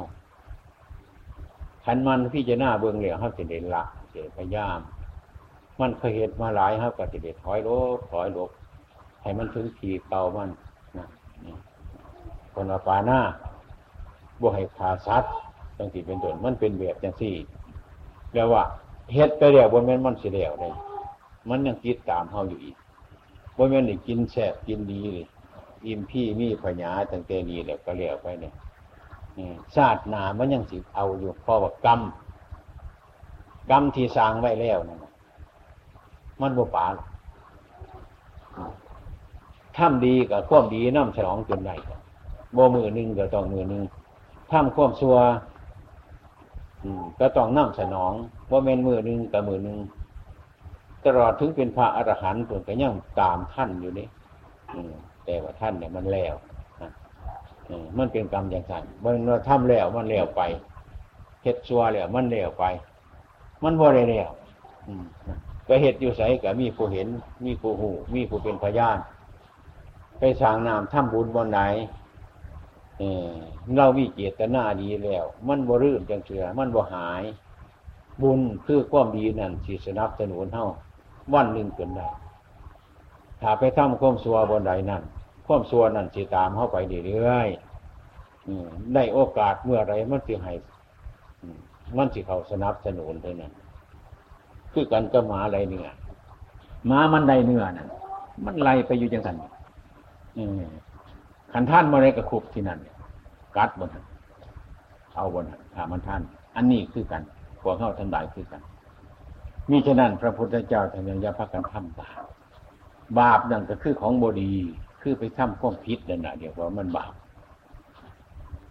[1.84, 4.78] ขันมันพิจารณาเบื้องเหลี่ยเขาจะเด่นละจะพยายาม
[5.80, 8.50] มันเคยเห็นมาหลายเขาก็จะเด็ดถอยลบถอยลบ
[9.22, 10.48] ให้มันถึงทีดเก่ามัน
[10.98, 11.06] นะ
[12.54, 13.20] คนอาปาหน้า
[14.40, 15.24] บ่ให้ขาซัด
[15.78, 17.34] จังสี่เป็นต้นมันเป็นแบบจังสี่
[18.32, 18.62] แปลว่า
[19.12, 20.72] เฮ็ดไปเดียวบนแม่นมันเสิเดียวเลย
[21.48, 22.76] มันยังคิดตามเฮาอยู่อีก
[23.56, 25.26] บนแม่นี่กินแซ่บกินดีเลย
[25.86, 28.54] อิ่มพี่มีพญาตั้งแต่นี้แล้วก็เลี้ยวไปเนี่ย
[29.74, 32.00] ชาติหนามันยังสิเอาอยู่พอว่ากรรม
[33.70, 35.04] กรรมที่สร้างไว้แล้วนั่น
[36.40, 36.86] มันบ่ป่า
[39.76, 41.74] ทำดีกับความดีน้ำฉลองจนได้
[42.56, 43.82] บ่มือหนึ่งก็ต้องมือหนึ่ง
[44.50, 45.16] ทำความชั่ว
[47.18, 48.12] ก็ต้องน้ำสนอง
[48.50, 49.78] ว่าเมนมือหนึ่งกับมือหนึ่ง
[51.06, 54.08] ตลอดถึงเป็นพระอรหันต์ส่วนก็ยังตามท่านอยู่นี่
[55.24, 56.34] แต่ว่าท่านเนี่ยมันแล้ว
[57.98, 60.42] มันเป็นกรรมอย่างสั่นมันเราทำแล้วมันแล้วไป
[61.42, 62.64] เฮ็ดชัวแล้วมันแล้วไป
[63.62, 64.28] มันบ่ได้แล้ว
[65.68, 67.08] ก็เฮ็ดอยู่ใสกับมีผู้เห็น
[67.44, 68.98] มีผู้หู มีผู้เป็นพยาน
[70.18, 71.60] ไปสร้างน้ำทำบุญบนไหน
[73.76, 77.22] เรามีเจตนาดีแล้ว มันบ่รื่นจังเสือมันบ่หาย
[78.22, 80.66] บุญคือความดีนั่นสิสนับสนุนเฮา
[81.32, 82.08] วันหนึ่งเกินได้
[83.40, 85.02] ถ้าไปทำความสัวบนใดนั่น
[85.46, 90.52] ความสัวนั่นสิตามเฮาไปเรื่อยๆได้โอกาสเมื่อไรมันสิให้
[91.96, 93.52] มันสิเขาสนับสนุนเท่านั้น
[94.72, 95.86] คือกันก็หมาไรเนื้อ
[96.86, 97.88] หมามันได้เนื้อนั่น
[98.44, 99.36] มันไล่ไปอยู่จังสัน
[101.52, 102.78] ขันท่านมาไรกับคุบที่นั่น
[103.56, 103.90] กัดบน
[105.14, 106.22] เอาบนหันถามันท่าน
[106.56, 107.22] อันนี้คือกัน
[107.62, 108.60] พวกเข้าทันได้คือกัน
[109.70, 112.22] มิฉะนั้น พระพุทธเจ้าท่านยังยาพักกันทำบาป
[113.18, 114.52] บาปนั่นก็คือของบดี
[115.02, 117.12] คือไปทำความผิดนั่นแหะเดียวว่ามันบาป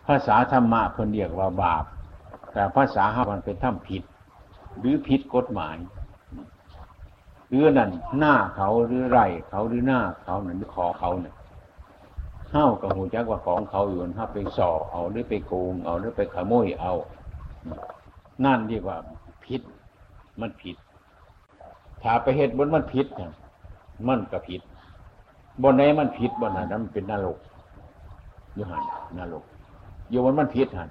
[0.07, 1.83] ภาษาธรรมะคนเรียกว่าบาป
[2.53, 4.03] แต่ภาษาฮามันเป็นทำผิด
[4.79, 5.77] หรือผิดกฎหมาย
[7.47, 11.35] หรือนั่นหน้าเขาหรือไรเขาหรือหน้าเขาหรือขอเขาเนี่ย
[12.51, 16.93] เฮ้ากับหูจักว่าของเขาอยู่ถ้าไปสอเอาหรือไปโกงเอาหรือไปขโมยเอา
[18.45, 18.97] นั่นดียกว่า
[19.45, 19.61] ผิด
[20.41, 20.75] มันผิด
[22.03, 23.31] ถ้าไปเหตุบนมันผิดเนี่ย
[24.07, 24.61] มันก็ผิด
[25.63, 27.37] บนไหนมันผิดบนนั้นมันเป็นนรก
[28.53, 28.83] อยู่หัน
[29.19, 29.43] นรก
[30.09, 30.89] อยู่บนมันผิดหัน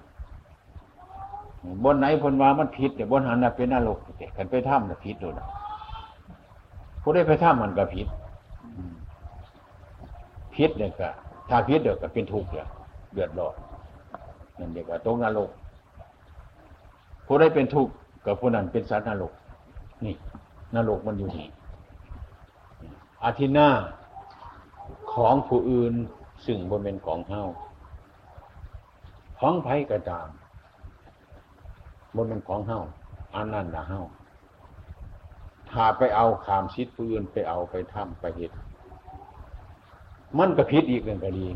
[1.85, 5.47] บนไหนพนว่ามันผิดแต่บนหันน่ะเป็นนรกแต่กันไปถ้ำน่ะผิดเลยนะ
[7.03, 8.07] ผู้ได้ไปถ้ำมันก็ผิด
[10.55, 11.09] ผิดเนี่ยก็
[11.49, 12.69] ถ้าผิดเดี๋ยวก็เป็นทุกข์เลย
[13.13, 13.55] เดือดร้อน
[14.59, 15.51] นั่นเรียกว่าตกนรก
[17.27, 17.93] ผู้ได้เป็นทุกข์
[18.27, 19.33] กับผู้นั้นเป็นสัตว์นรก
[20.05, 20.15] นี่
[20.75, 21.47] นรกมันอยู่นี่
[23.23, 23.69] อาทิหน้า
[25.13, 25.95] ของผู้อื่น
[26.47, 27.43] ซึ่งบนเป็นของเฮา
[29.39, 30.29] ของไผ่กระจาม
[32.17, 32.79] บนเป็นของเฮา
[33.35, 34.03] อันนั้นนะเฮา
[35.71, 38.57] ถ้าไปเอาขามชิดผู้อื่นไปเอาไปทำไปเหตุ
[40.39, 41.47] มันก็ผิดอีกเรื่งก็ดี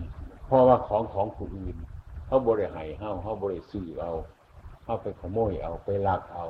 [0.47, 1.77] เพราะว่าของของผู้อื่น
[2.27, 4.13] เขาบริหายเฮาเขาบริสื่อเอา
[4.83, 6.45] เขาไปขโมยเอาไปลักเอา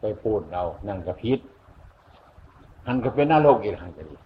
[0.00, 1.40] ไปปูดเอานั่นก็ผิด
[2.86, 4.16] อันก็เป็นนรกอีกทางก็ดี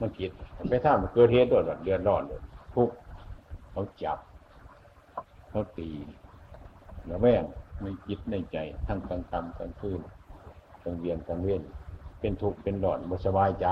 [0.00, 0.30] มันผิด
[0.70, 2.40] ไปทำเกิดเหตุด้วยเดือดร้อนเลย
[2.74, 2.90] ทุก
[3.70, 4.18] เขาจับ
[5.50, 5.88] เขาตี
[7.06, 7.44] แล้วแม่ง
[7.82, 10.00] ในจิตในใจทั้งกลางกรรมกลางคืน
[10.82, 11.60] กลางเวียนกลางเวียน
[12.20, 13.66] เป็นทุกข์เป็นหลอนบ่สบายใจ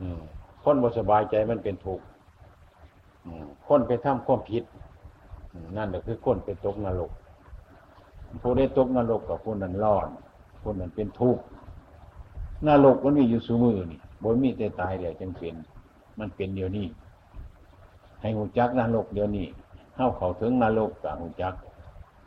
[0.00, 0.20] อืม
[0.62, 2.04] คนบ่สบายใจมันเป็นทุกข์
[3.66, 4.64] คนไปทำความผิด
[5.76, 7.10] นั่นแหละคือคนไปตกนรก
[8.42, 10.08] ผู้ได้ตกนรกกับผู้นั้นรอด
[10.62, 11.42] ผู้นั้นเป็นทุกข์
[12.66, 15.54] นรกมันมีอยู่สูมือนี่บนมีแต่ตายเดี๋ยวจึงเป็น
[16.18, 16.86] มันเป็นเดี๋ยวนี้
[18.20, 19.46] ให้หูจักนรกเดี๋ยวนี้
[19.94, 21.54] เข้าเขาถึงนรกกับหูจัก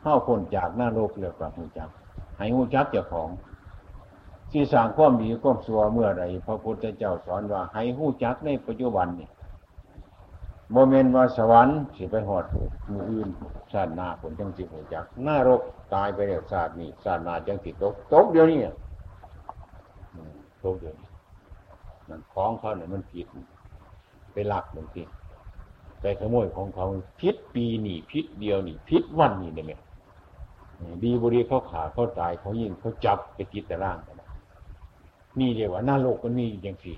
[0.00, 1.88] เข้าพ้นจากนรกเรียกว่าหูจัก
[2.38, 3.28] ให้หูจักเจ้าของ
[4.50, 9.28] ที่สร้างความดีความสัวเมื่อไรพระพุทธเจ้าสอนว่า ให้หูจักในปัจจุบันนี่
[10.72, 12.44] โมเมนต์ว่าสวรรค์สิไปหอด
[12.90, 13.28] มืออื่น
[13.72, 15.60] ชาติหน้าผลจังสิหูจักหน้ารก
[15.94, 18.60] ตายไปแล้วชาตินี้ชาติหน้าจังสิตกตกเดี๋ยวนี้
[20.64, 21.10] ตกเดี๋ยวนี้
[22.08, 23.26] มันคล้องเขาเนี่ยมันผิด
[24.32, 25.02] ไปหลักบางที
[26.00, 26.86] ไปขโมยของเขา
[27.20, 29.80] พิษปีนี่พิษเดียวนี่พิษวันนี่เนี่ย
[31.02, 34.20] ดีบุรีเขาขาเขาตายเขายิงเขาจับไปติดแต่ร่างกัน
[35.38, 36.96] นี่เรียกว่าน้าโลกมันมีอย่างสี่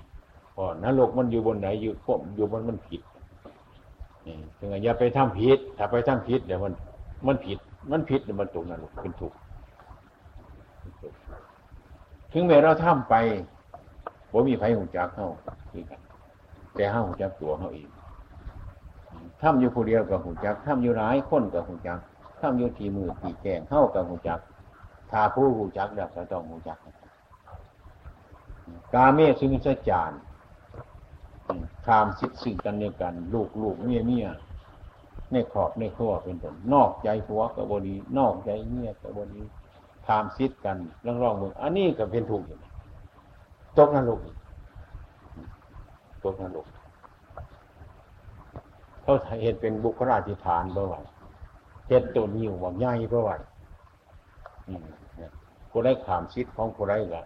[0.54, 3.02] พอน้าโลกมันอยู่บนไหนอยู่ข่มอยู่บนมันผิด
[4.26, 6.72] นี่ถึงอย่าไปทำผิด ถ้าไปทำผิดเดี๋ยวมัน
[7.26, 7.58] มันผิด
[7.90, 9.36] มันผิดเดี๋ยวมันตกนรกเป็นทุกข์
[12.32, 13.14] ถึงแม้เราทำไป
[14.32, 15.28] ว่ามีไฟหงจักเข้า
[15.70, 16.00] คือกัน
[16.74, 17.88] แต่ห้าหงจักตัวเขาเอง
[19.42, 21.98] ทำอยู่ผู้เดียวกับหงจักทำอยู่ร้ายคนกับหงจัก
[22.40, 24.40] ทำอยู่ทีมือทีแกงเข้ากับหงจัก
[25.10, 26.78] ถ้าผู้หงจักดี๋ยวจะต้องหงจัก
[28.94, 30.12] กาเมซึ่งสจาน
[31.86, 34.26] คามสิทธิ์สิ่งกันเดียกัน ลูกลูกเมียเมีย
[35.32, 39.42] ในขอบในข้อเป็นต้นนอกใจผัวกับบดีนอกใจเมียกับบดี
[40.06, 42.58] คามสิทธิ์กันร่องร่องมืออันนี้ก็เป็นถูกอยู่
[43.78, 44.20] ตกนรก
[46.24, 46.66] ตกนรก
[49.02, 51.00] เขาเห็นเป็นบุคลาธิฐานเบอร์ไว้
[51.88, 53.36] เห็ดตัวนิ้วว่าใหญ่เบอร์ไว้
[55.70, 57.24] ผู้ได้ขามชิดของผู้ได้ละ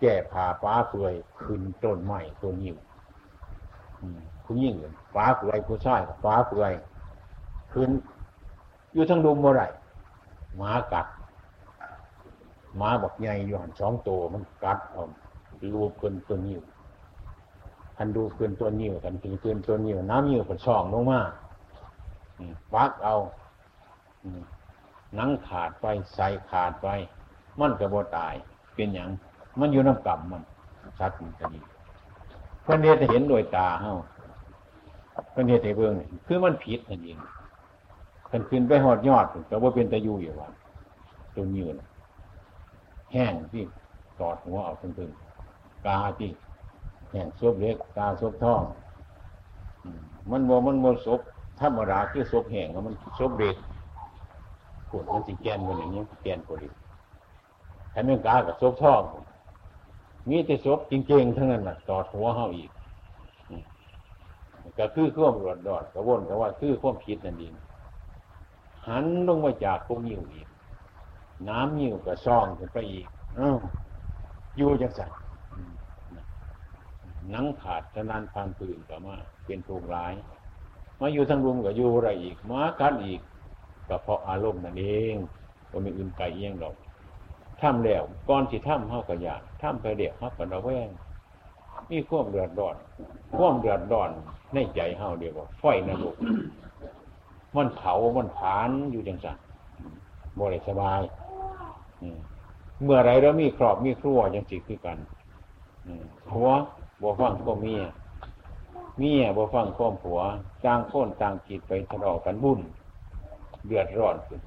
[0.00, 2.76] แก่ผ่าฟ้าเฟือยขึ้นต้นไม้ตัวนิ้ว
[4.44, 6.72] คุณยิ่งเลยฟ้าเฟือยผู้ชายฟ้าเฟือย
[7.72, 7.90] ขึ้น
[8.94, 9.62] อยู่ทั้งดุมเมื่อไร
[10.56, 11.06] หมากัด
[12.76, 15.04] หมาบอกใหญ่อยู่หันสองตัวมันกัดเอา
[15.72, 16.60] รูปเกินตัวนิ้ว
[17.96, 21.20] ทันดูเกินตัวนิ้วทันถึงเกินตัวนิ้วน้ำนิ้วผดช่องลงมา
[22.72, 23.14] ฟักเอา
[25.18, 26.88] นังขาดไปใส่ขาดไป
[27.60, 28.34] มันกระโบตาย
[28.74, 29.08] เป็นอย่าง
[29.60, 30.42] มันอยู่น้ำกำมัน
[30.98, 31.60] ชัดมันจะดี
[32.62, 33.92] เพื่อนเนี่ยจะเห็นโดยตาเฮา
[35.30, 35.92] เพื่อนเฮ็ดให้เบิ่ง
[36.26, 37.18] คือมันผิดนั่นเอง
[38.28, 40.48] เพิ่นขึ้นไปหอดยอดก็ว่าเป็นตะยูอยู่ว่า
[41.34, 41.74] ตรงยืน
[43.12, 43.62] แห้งที่
[44.20, 45.23] ตอดหัวเอาตึงๆ
[45.86, 46.30] กาที่
[47.10, 48.62] แห้งซบเล็กกาซบท้อง
[50.30, 51.20] มันโมมันโมซบ
[51.60, 53.56] ธรรมดาคือซบแห้งมันซบเล็ก
[54.90, 56.64] ปวดมันสิแกนมันอย่างนี้แกนปวด
[57.92, 59.02] ถ้าไม่กากับซบท้อง
[60.28, 62.70] มีแต่ซบจริงๆทั้งนั้นน่ะตอดหัวเฮาอีก
[64.78, 67.54] ก็คือข้อมรวดดอดกระวนกระว่าคือข้อมคิดนั่นเอง
[68.88, 70.48] หันลงมาจากพวกนิ้วอีก
[71.48, 73.06] น้ำนิ้วก็ซ่องขึ้นไปอีก
[73.38, 73.40] อ
[74.56, 75.10] อยู่จังสัน
[77.34, 80.12] นังขาดฉะนั้นพันปืนก็มาเป็นทุกร้าย
[81.00, 83.20] มาอยู่ทั้งรุมก็อยู่อะไรอีกมากัดอีก
[83.88, 85.14] ก็เพราะอารมณ์นั่นเอง
[85.70, 86.74] ก็มีอื่นไกลเอียงดอก
[87.60, 90.88] ทำแล้วก่อนที่ทำเฮาก็อยากทำไปเด็กเฮาก็ระแวง
[91.90, 92.76] มีความเดือดร้อน
[93.36, 94.10] ความเดือดร้อน
[94.54, 96.16] ในใจเฮาเดียวว่าไฟนรก
[97.56, 99.38] มันเผามันผานอยู่จังสัน
[100.38, 101.00] บ่ได้สบาย
[102.82, 104.98] เมื่อไรแล้วมีครอบมีครัวจังสิคือกัน
[106.30, 106.48] ผัว
[107.04, 107.82] บ่ฟังก็เมีย
[108.98, 110.20] เมียบ่ฟังข้อมผัว
[110.64, 112.60] ต่างคนต่างจิตไปทะเลาะกันบุญ
[113.66, 114.40] เดือดร้อนขึ้น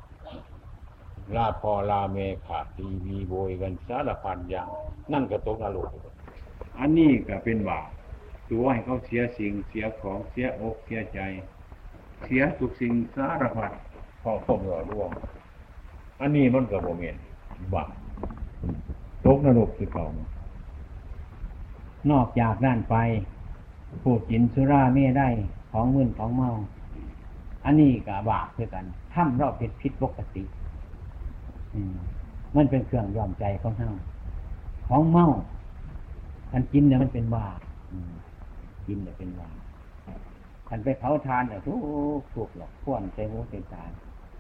[1.36, 4.68] ลาพอลาเมขาดทีวีโบยกันสารพันอย่าง
[5.12, 5.88] นั่นก็ตกนรก
[6.80, 7.90] อันนี้ก็เป็นบาป
[8.50, 11.20] ตัวให้เขาเสียสิ่งเสียของเสียอกเสียใจ
[12.24, 13.72] เสียทุกสิ่งสารพัด
[14.22, 15.12] พอคมหล่อร่วง
[16.20, 17.18] อันนี้มันก็บ่เมน
[17.74, 17.92] บาป
[19.26, 20.06] ตกนรกคือเขา
[22.12, 22.96] นอกจากด้านไป
[24.04, 25.28] ผูกกินสุราเม่ได้
[25.72, 26.52] ของมึนของเมา
[27.66, 30.44] อันนี้กับบาปคือกันทำรอบผิดผิดปกติ
[32.56, 33.92] มันเป็นเครื่องยอมใจของเฮา
[34.88, 35.28] ของเมา
[36.54, 37.60] อันกินเนี่ยมันเป็นบาป
[38.88, 39.58] กินเนี่ยเป็นบาป
[40.70, 41.76] ขันไปเผาทานเนี่ยทุ
[42.20, 43.84] กถูกหรอกพ่วนใจหูใจตา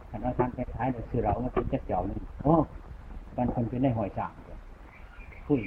[0.10, 2.53] ขันเอาทานไปท้ายเนี่ยคือเรามาเป็นจักเจ้านี่โอ้
[3.36, 4.34] กันคนเป็นได้หอยสาง
[5.47, 5.60] คุย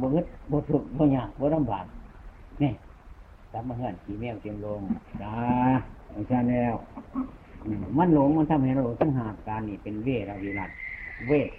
[0.00, 1.86] บ่อึดบ่ถูกบ่ยากบ่ลำบาก
[2.62, 2.72] นี่
[3.52, 4.80] จับมาเหือนขี่แมวเจียงลง
[5.22, 5.32] จ้า
[6.12, 6.74] ของฉันแล้ว
[7.98, 10.70] มันหลงมันทำให้เราตั้งหาการนี่เป็นเวรวิรัต
[11.26, 11.50] เวท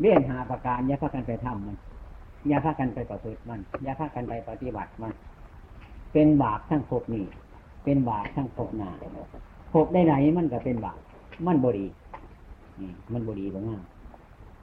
[0.00, 1.76] เวทหาประการอย่าพากันไปทำมัน
[2.48, 5.12] อย่าพากันไปประพฤติมันอย่าพากันไปปฏิบัติมัน
[6.12, 7.24] เป็นบาปทั้งภพนี้
[7.84, 8.90] เป็นบาปทั้งภพหน้า
[9.72, 10.98] ภพได้ไหนมันก็เป็นบาป
[11.46, 11.86] มันบรี
[12.80, 13.64] นี่มันบรีบ้าง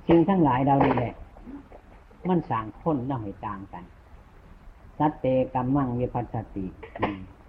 [0.07, 1.13] สิ่งทั้งหลายเราดีแหละ
[2.30, 3.84] มันสั่งคนน่าให้ต่างกัน
[4.99, 6.65] สัตเตกรรมมั่งวิพัสติ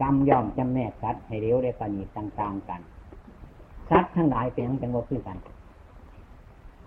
[0.00, 2.80] กรรมย่อมจำแนกสัตให้เร็วได้ปณีต่างๆกัน
[3.90, 5.38] สัตทั้งหลายเป็นยังเป็นบ่คือกัน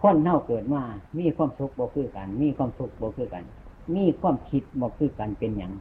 [0.02, 0.82] คนเน่าเกิดมา
[1.18, 3.44] มีความสุขบ่คือกัน มีความสุขบ่คือกัน
[3.96, 5.74] มีความคิดบ่คือกันเป็นอย่าง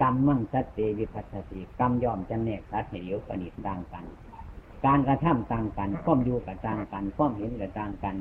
[0.00, 4.04] กรรมมั่งสัตเตวิพัสติกรรมย่อมจำแนกสัตให้เร็วปณีต่างกัน
[4.86, 8.14] การกระทำต่างกัน ความอยู่กับต่างกัน ความเห็นกับต่างกัน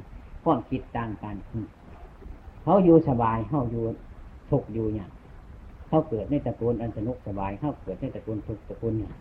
[0.43, 1.35] ความคิดต่างกัน
[2.67, 3.83] เขาอยู่สบายเขาอยู่
[4.51, 5.07] ทุกอยู่เนี่ย
[5.87, 9.13] เขาเกิดในตระกูลอันสนุกสบายเขาเกิดในตระกูลทุกตระกูลเนี่ย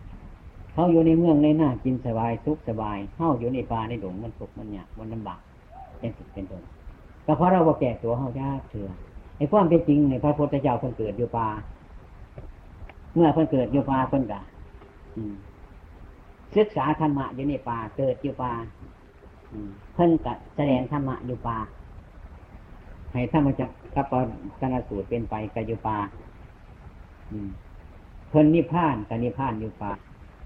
[0.73, 5.39] เขาอยู่ในเมืองในหน้ากินสบายทุกสบายเขาอยู่ในป่าในดงมันทุกมันเนี่ยมันลำบาก
[5.99, 6.63] เป็นสุดเป็นต้น
[7.25, 8.89] ก็เพราะเราว่าแก่ตัวเขายากเถื่อ
[9.37, 11.47] ไอ้ความเป็นจริงในพระพุทธเจ้าคนเกิดอยู่ป่า
[13.15, 14.41] เมื่อคนเกิดอยู่ป่าคนกะ
[16.55, 18.51] ศึกษาธรรมะอยู่ในป่าเกิดอยู่ป่า
[19.93, 21.57] เพิ่นกะแสดงธรรมะอยู่ป่า
[23.13, 23.65] ให้ถ้ามันจะ
[23.95, 24.13] กับป
[24.59, 25.97] ตนสูตรเป็นไปกายุปา
[28.29, 29.91] เพิ่นนิพพานกานิพพานยู่ปา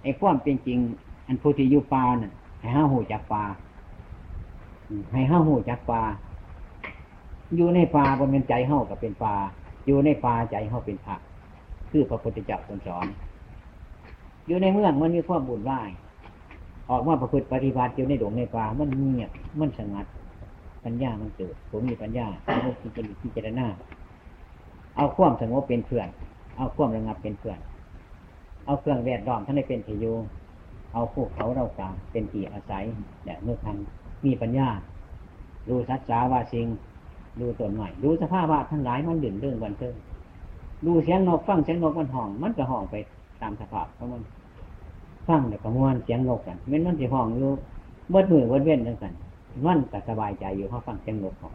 [0.04, 0.80] ไอ้ความเป็นจริง
[1.28, 3.44] อันพุทธิยุปาน่ะ ให้ห้าหูจักปา
[5.12, 6.02] ให้ห้าหูจักปา
[7.56, 9.36] อยู่ในปาบนเป็นใจเฮากับเป็นปา
[9.86, 11.20] อยู่ในปาใจเฮาเป็นผัก
[11.90, 13.08] คือพระพุทธเจ้าสอน
[14.48, 15.72] อยู่ในเมืองมันมีความบุญไหว
[16.90, 20.06] ออกมาประพฤติปฏิบัติอยู่ในดงในป่ามันเงียบมันสงัด
[20.86, 23.68] ปัญญามันเกิด ผมมีปัญญาสงบที่จะพิจารณา
[24.98, 26.08] เอาความสงบเป็นเพื่อน
[26.58, 27.60] เอาความระงับเป็นเพื่อน
[28.66, 30.16] เอาเครื่องแวดล้อมท่านได้เป็นที่อยู่
[30.94, 32.84] เอาพวกเขาเรากาเป็นที่อาศัย
[33.26, 33.78] เนี่ยเมื่อทัน
[34.26, 34.68] มีปัญญา
[35.70, 36.68] ดูสัจจาวาสิง
[37.40, 39.96] ดูตนใหม่ดูสภาพว่าทั้งหลายมันดื่นเรื่องวันเทิง
[40.86, 42.96] ดูเสียงนกฟังเสียงนกมันห้อง มันก็ห้องไป
[43.42, 44.22] ตามสภาพเพราะมัน
[45.28, 47.52] ฟังแต่กระมวลเสียงนกกันเม้นมันจะห้องอยู่
[48.10, 49.14] เบิดมือเบิดเว้นทั้งกัน
[49.66, 51.54] มันก็สบายใจอยู่เขาฟังเสียงนกของ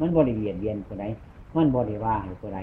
[0.00, 1.04] มันบริเวียนเวียนผู้ใด
[1.56, 2.58] มันบริว่าอยู่ผู้ใด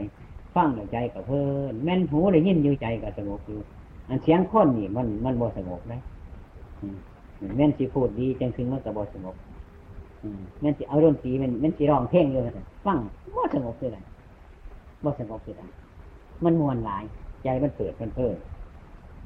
[0.56, 3.60] ฟังใจกับเพิ่นแม่นหูได้ยินอยู่ใจก็สงบอยู่
[4.10, 6.00] อันเสียงคนนี่มันมันบ่สงบนะ
[7.56, 9.36] แม่นสิพูดดีจังถึงมันก็บ่สงบ
[10.62, 12.44] แม่นสิเอาดนตรีมันแม่นสิร้องเพลงเลย
[12.86, 12.98] ฟัง
[13.36, 14.04] บ่สงบเลย
[15.04, 15.70] บ่สงบเลย
[16.44, 17.04] มันมวนหลาย
[17.44, 18.36] ใจมันเปิดมันเพิ่ม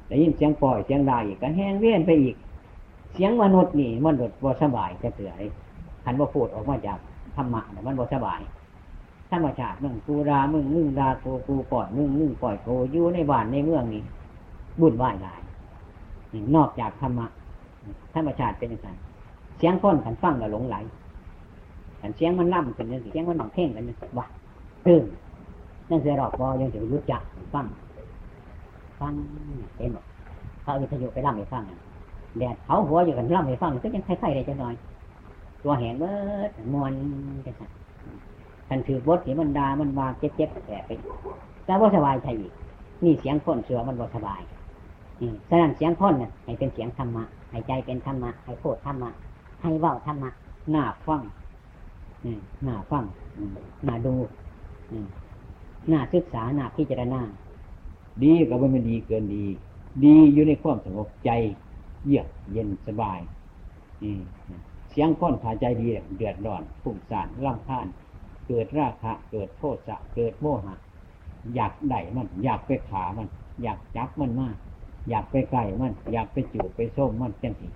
[0.06, 2.36] ได้ยินเสียงปล่อยเสียงดาอีกก็แห้งเวียนไปอีก
[3.14, 5.46] เสียงมนุษย์นี่มันบบ่สบายจะเสือไอ้
[6.04, 6.98] คันว่าพูดออกมาจาก
[7.36, 8.40] ธรรมะเนี่มันบ่สบาย
[9.30, 14.02] ธรรมชาติมึงกูรามึงมึงดาโกกูปล่อยมึงมึงปล่อยโกอยู่ในบ้านในเมืองนี่
[14.80, 15.40] บุญวายหลาย
[16.32, 17.26] นี่นอกจากธรรมะ
[18.14, 18.88] ธรรมชาติเป็นย่างไร
[19.58, 20.76] เสียงคนกันฟังแล้วหลงไหล
[22.00, 24.26] กันเสียงมันล่ำกันยังเสียงมันหนังเพ่งกันยังว่า
[24.86, 25.04] ตื่น
[25.90, 27.22] นั่นเสียรอกบอยังจะรู้จัก
[27.54, 27.66] ฟัง
[29.00, 29.12] ฟัง
[29.76, 29.96] เต็ม
[30.62, 31.78] เขาวิทยุไปล่ำให้ฟังอะ
[32.38, 34.74] แดดเขาหัวอยู่กันล่ำให้ฟังก็ยังคล้ายๆได้จะหน่อย
[35.62, 36.12] ตัวแหงเบิ
[36.48, 36.92] ดมวน
[37.46, 37.70] กันสัน
[38.68, 40.90] ทันถือบทที่มันดามันวาเจ็บเจ็บแผลไป
[41.64, 42.52] แต่ว่าสบายใจอีก
[43.04, 44.40] นี่เสียงคนเสือมันบ่สบาย
[45.20, 49.10] อืมฉะนั้นเสียงคนน่ะให้เป็นเสียงธรรมะให้ใจเป็นธรรมะให้โพดธรรมะ
[49.62, 50.30] ให้เว้าธรรมะ
[50.70, 51.22] หน้าฟัง
[52.24, 53.04] อืมหน้าฟัง
[53.36, 53.52] อืม
[53.84, 54.14] หน้าดู
[54.90, 55.06] อืม
[55.88, 57.20] หน้าศึกษาหน้าพิจารณา
[58.22, 59.44] ดีก็บ่แมันดีเกินดี
[60.04, 61.30] ดีอยู่ในความสงบใจ
[62.06, 63.18] เยือกเย็นสบาย
[64.02, 64.10] อื
[64.90, 67.86] เสียงค้อนขาใจดีเนี่ยเดือดร้อนฝุ่งสารร่ำคาญ
[68.46, 70.74] เกิดราคะ เกิดโทสะเกิดโมหะ
[71.54, 73.28] อยากได้มัน อยากไปขามัน
[73.62, 74.56] อยากจับมันมาก
[75.08, 77.68] อยากไปไกลมัน อยากไปจูบไปส้มมันจังสี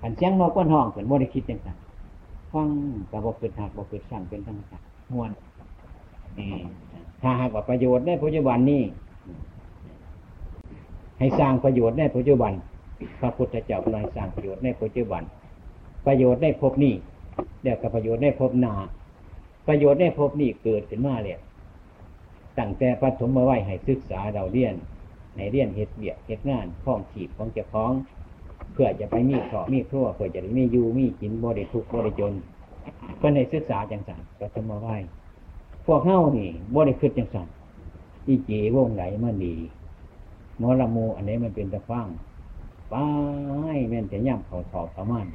[0.00, 1.76] ขันเสียงนกก้นห้องเกิดโมได้คิดจังสัน
[2.52, 2.68] ฟัง
[3.10, 5.30] กับบ่เกิดหักบ่เกิดสั่งเป็นธรรมชาติมวน
[6.38, 6.50] นี่
[7.22, 8.82] ถ้าหากว่าประโยชน์ในปัจจุบันนี้
[11.18, 12.52] ให้สร้างประโยชน์ในปัจจุบัน
[13.20, 15.22] พระพุทธเจ้ากำลังสร้างประโยชน์ในปัจจุบัน
[16.06, 16.94] ประโยชน์ในภพนี้
[17.62, 18.74] เดี๋ยวกับประโยชน์ในภพนา
[19.68, 21.38] ประโยชน์ในภพนี้เกิดขึ้นมาเลย
[22.58, 24.74] ตั้งแต่ปฐมมาไว้ให้ศึกษาเราเรียน
[25.36, 27.92] ในเรียนเฮ็ดเบียกเฮ็ดงานข้องขีดของเจ้าของ
[28.72, 32.34] เพื่อจะไปมีขอมีครัวเพื่อจะได้มีอยู่มีกินบ่ได้ทุกบ่ได้จน
[33.16, 34.96] เพื่อในศึกษาจังสันปฐมมาไว้
[35.86, 37.46] พวกเฮานี่บ่ได้คิดจังสัน
[38.28, 39.54] อีเจวงไหลมันดี
[40.60, 42.06] มอละมูอันนี้มันเป็นตะฟัง
[42.90, 42.94] ไป
[43.88, 45.26] แม่นแต่ย่ำเขาถอบประมาณ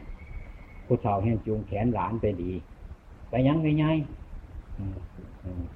[0.85, 2.51] ผู้เฒ่าแห่งจูงแขนหลานไปดี
[3.29, 3.85] ไปยังไงไง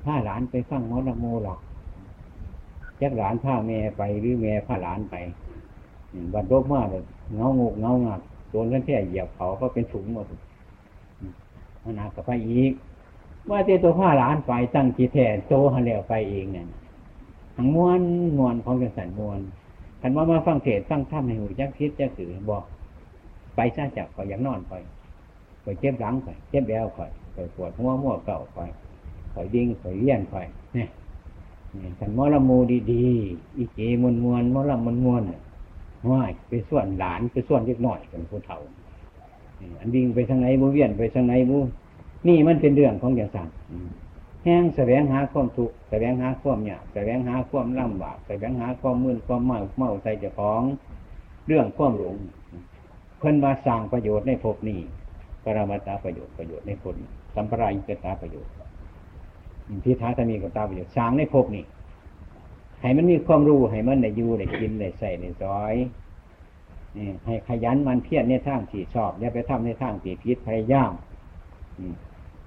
[0.03, 1.59] ถ้าหลานไปฟังมอละมูหรอก
[3.01, 5.15] จักหลานผ้าแม่ไปหรือแม่ผ้าหลานไป
[6.33, 7.03] บัดโรคมากเลย
[7.35, 11.23] เงางกเงางักโดนกันแค่เหยียบเขาก็เป็นถุงหมดม
[11.83, 12.71] มันหนักก็ไปอีก
[13.49, 16.67] ว่าแต่ตัวผ้าหลานไปตั้งกี่แท่โตหันแล้วไปเองเนี่ย
[17.55, 18.01] ทั้งมวน
[18.37, 19.39] มวนของจังสันมวน
[20.01, 22.63] คันว่ามาฟังเทศฟังธรรมให้หูจักคิดจักสื่อบอก
[23.55, 24.81] ไปซะจากข่อยอยากนอนข่อย
[25.63, 28.69] ข่อยเจ็บหลังข่อยเจ็บแอวข่อยข่อยปวดหัวมั่วเก่าข่อย
[29.33, 30.87] ข่อยดิ้งข่อยเลี้ยนข่อยเนี่ย
[31.75, 32.57] นี่คันมอละมู
[32.91, 35.21] ดีๆอีเจมวนมวนมอละมวนมวน
[36.11, 38.59] ว่ายไปส่วนหลานไปส่วนเล็กน้อยเป็นผู้เฒ่า
[39.59, 41.57] นี่อันดิ้งไปทางไหนบูเวียนไปทางไหนบู
[42.27, 43.89] นี่มันเป็นเรื่องของอย่างสั่นอืม
[44.43, 50.61] แห้งแสวงหาความทุกข์แสวงหาความยากแสวงหาความลำบากแสวงหาความมึนความเมาเมาใจเจ้าของ
[51.47, 52.15] เรื่องความหลง
[53.19, 54.79] เพิ่นมาสร้างประโยชน์ในภพนี้
[55.43, 58.53] ปรมาตาประโยชน์ประโยชน์ในภพนี้สัมปรายิกตาประโยชน์
[59.85, 61.63] ทิฏฐาตมีกตาประโยชน์สร้างในภพนี้
[62.81, 65.75] ให้มันมีความรู้ให้มันได้อยู่ได้กินได้ใส่ได้ซอย
[67.25, 70.91] ให้ขยันมันเพียรในทางที่ชอบอย่าไปทำในทางที่ผิดพยายาม
[71.77, 71.95] อืม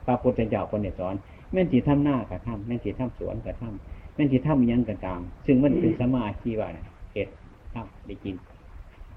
[0.04, 1.14] พระพุทธเจ้าคนเนี่ยสอน
[1.52, 6.84] แม่นที่ทำหน้าก็ทำแม่นที่ทำสวนก็ทำแม่นที่ทำยังก็ตาม ซึ่งมันเป็นสมาธิว่าน่ะ
[7.14, 7.28] เห็ด
[7.74, 8.34] ทำได้กิน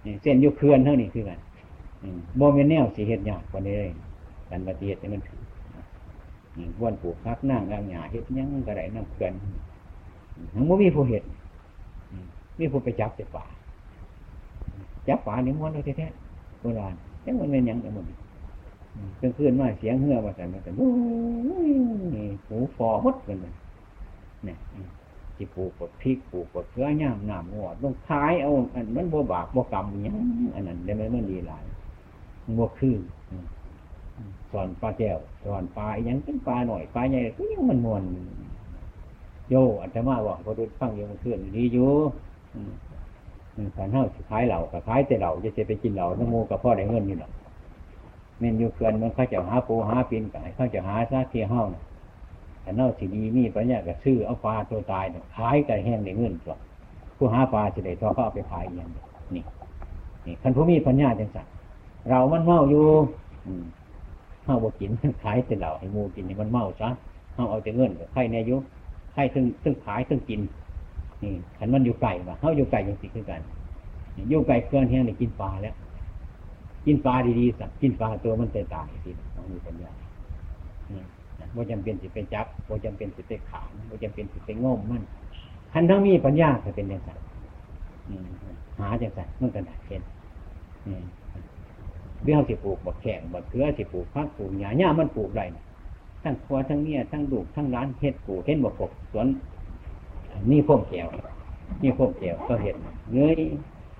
[0.05, 1.39] นี่เส้นยุเคลื่อนเท่านี้คือกัน
[2.01, 3.91] อืมบ่เป็นแนวสีเห็ดยากกว่านี้เลย
[4.49, 5.39] การปฏิเสธมันถึง
[6.55, 9.33] อืมวนปลูกพักนั่งกลางหญ้าเห็ดยังก็ได้น้ำเคลื่อน
[10.53, 11.23] ทั้งบ่มีผู้เห็ด
[12.23, 12.25] ม
[12.59, 13.45] มีผู้ไปจับแต่ป่า
[15.07, 16.93] จับป่านี่ยม้วนเอาแท้ๆโบราณ
[17.25, 18.05] ยังมันเป็นยังแต่หมด
[19.21, 20.73] กลางคืนมาเสียงเหือมาสั่มาสั่น
[22.47, 23.53] หูฟอหมดกันเลย
[24.45, 24.57] เนี่ย
[25.35, 30.15] ที่ปลูกกดพริกปลูกกดเกลือย่ามน้ำหัวต้องขายเอา อันมันบ่บากบ่กรรมอยัง
[30.55, 31.63] อันนั้นได้ไหมมันดีหลาย
[32.59, 32.95] บ่คือ
[33.29, 33.45] อืม
[34.51, 38.01] สอนปลาแก้วสอนปลาอหยังเป็นปลาหน่อยปลาใหญ่ก็ยังมันมวน
[39.49, 41.91] โยอาตมาบอกพอดูฟังยังมันเคลื่อนดีอยู่
[42.53, 42.71] อืม
[43.55, 47.31] อืมการเฮาสิขายเหล่าก็ขายแต่เหล่าจะจะไปกินเหล่าน้ำมูกับพ่อได้เงินอยู่หรอก
[48.39, 51.83] เมนอยู่เกินมันเขาจะหาปูหาปินไก่เขาจะหาซาเทียเฮานะ
[52.61, 56.55] แต่เน่าสีดีมีปัญญาก็ซื้อเอาปลาตัวตายเนี่ยขายไก่แห้งในเงินตัว
[57.17, 58.89] ผู้หาปลาจะได้ทอเขาเอาไปขายอย่าง
[59.35, 59.43] นี่
[60.25, 61.45] นี่คันผู้มีปัญญาจังสัน
[62.09, 62.85] เรามันเมาอยู่
[63.45, 63.63] อืม
[64.45, 64.89] เฮาบ่กิน
[65.23, 66.89] ขายแต่เราให้มูกินให้มันเมาซะ
[67.35, 68.55] เฮาเอาแต่เงินกับไข่ในอายุ
[69.13, 70.39] ไข่ซึ่งซึ่งขายซึ่งกิน
[71.23, 73.41] นี่ขันมันอยู่ไก่ว่ะเฮาอยู่ไก่ยังสิคือกัน
[74.29, 75.75] อยู่ไก่เกินแห้งนี่กินปลาแล้ว
[76.85, 79.91] กินปลาดีๆสักกินปลาตัวมันตายตายสิต้องมีปัญญา
[81.55, 85.01] ว่าจำเป็นสิไปจับว่าจำเป็นสิไปขามว่าจำเป็นสิไปง่มมัน
[85.73, 87.11] คันทั้งมีปัญญาจะเป็นอย่างไร
[88.79, 90.01] หาจังไรมันก็ได้เป็น
[92.23, 95.41] เบี้ยสิปลูกบักแข่งบักเขือสิปลูกพักปลูกหญ้าหญ้ามันปลูกไร
[96.23, 99.27] ทั้งครัวทั้งเมียทั้งลูกทั้งร้านเฮ็ดปลูกเห็นบักกบสวน
[100.51, 101.07] นี่พ่มแก้ว
[101.81, 102.75] นี่พ่มแก้วก็เห็น
[103.13, 103.37] เงย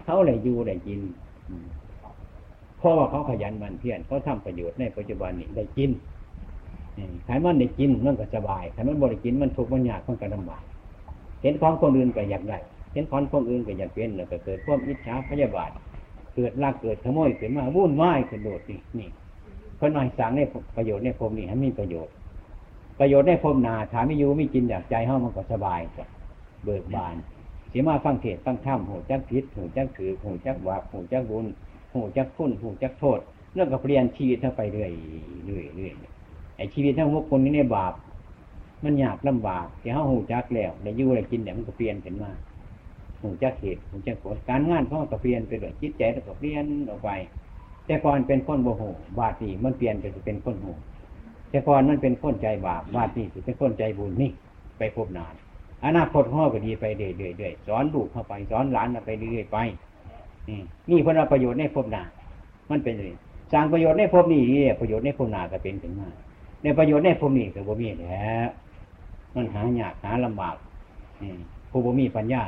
[0.03, 0.99] เขาเลยอยู่เลยกิน
[2.85, 5.91] ราะว่าเขาขยันมันเพียรเขาทำประโยชน์ในปัจจุบันนี้ได้กิน
[7.27, 10.63] ขายมันได้กินมันก็สบายขายมันบริกินมันทุกข์มันยากมันก็ลำบาก
[11.41, 12.57] เห็นของคนอื่นก็อยากได้
[12.93, 15.71] เห็นของคนอื่นก็อยากเป็นแล้วก็เกิดความอิจฉาพยาบาท
[16.35, 19.09] เกิดลากเกิดขโมยขึ้นมาวุ่นวายขึ้นโดดนี่นี่
[19.79, 20.41] คนหน่อยสั่งใน
[20.75, 22.13] ประโยชน์ในภพนี้ให้มีประโยชน์
[22.99, 26.05] ประโยชน์ในภพนาถามไม่อยู่ไม่กินอยากใจเฮามันก็สบายจ้ะ
[26.65, 27.15] เบิกบาน
[27.69, 31.45] เสียมาฟังเทศฟังธรรมหูจักพิษหูจักถือหูจักบาปหูจักบุญ
[31.95, 33.19] หูจักคุณหูจักโทษ
[33.53, 34.91] เรื่องกับเปลี่ยนชีวิตเข้าไปเรื่อย
[35.45, 35.93] เรื่อยเรื่อย
[36.57, 37.93] ไอชีวิตทั้งพวกคนนี้ในบาป
[38.83, 42.31] มันยากลำบากที่เฮาหูจักแล้วได้ยู่ได้กินเนี่ยมันก็เปลี่ยนขึ้นมา
[43.21, 47.09] หูจักเหตุหูจักผลการงานเขาก็เปลี่ยนไปด้วยจิตใจก็เปลี่ยนออกไป
[47.85, 48.83] แต่ก่อนเป็นคนโมโห
[49.19, 50.67] บาดนี่มันเปลี่ยนไปเป็นคนโห
[51.49, 54.31] แต่ก่อนมันเป็นคนใจบาปบาดนี่เป็นคนใจบุญนี่
[54.77, 55.33] ไปพบนาน
[55.85, 59.57] อนาคตพ่อก็ดีไปเรื่อยๆสอนลูกเข้าไปสอนหลานไปเรื่อยๆไป
[60.89, 62.03] นี่เพื่อประโยชน์ในภพนา
[62.71, 63.13] มันเป็นเลย
[63.51, 64.41] สร้างประโยชน์ในภพนี้
[64.79, 66.07] ประโยชน์ในภพนาก็เป็นขึ้นมา
[66.63, 68.47] ในประโยชน์ในภพนี้ก็บ่มีแล้ว
[69.35, 70.55] มันหายากหาลำบาก
[71.71, 72.43] ผู้บ่มีปัญญา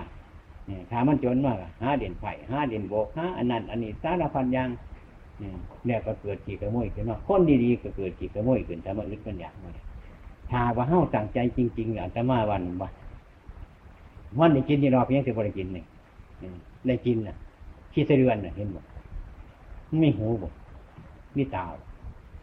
[0.89, 4.69] ถ้ามันจนมากหาเด่นไผ่หาเด่นโบกหาอันนั้นอันนี้สารพันยัง
[5.85, 9.71] เนี่ยก็เกิดกี่กระโมยขึ้นมาคนดีๆก็เกิดกี่กระโมยขึ้นแต่มาอึดมันอยากมา
[10.51, 12.93] ถ้าว่าเฮ้าตั้งใจจริงๆอาจจะมาวันวัน
[14.39, 15.85] วันได้กินยี่รอเพียงแต่บริกินนี่ง
[16.87, 17.35] ได้กินน่ะ
[17.97, 18.81] ขี้เสือนน่ะเห็นบ่
[20.01, 20.49] มีหูบ่
[21.37, 21.65] มีตา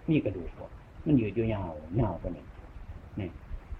[0.08, 0.66] มีกระดูกบ่
[1.04, 1.46] มันยืดยาว
[2.00, 2.44] ยาวกว่านี้
[3.20, 3.28] นี่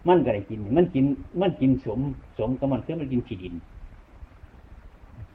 [0.09, 1.05] มันก็ได้กิน มันกิน
[1.41, 2.01] มันกินสม
[2.39, 3.55] สมกับมันคือมันกินขี้ดิน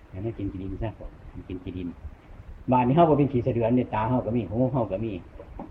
[0.09, 1.11] แต่ไม่กินขี้ดินซะก่อน
[1.49, 1.87] กินขี้ดิน
[2.71, 5.11] บ้านนี้เฮาก็เป็นขี้เสือนเนี่ยตาเฮาก็มีหูเฮาก็มี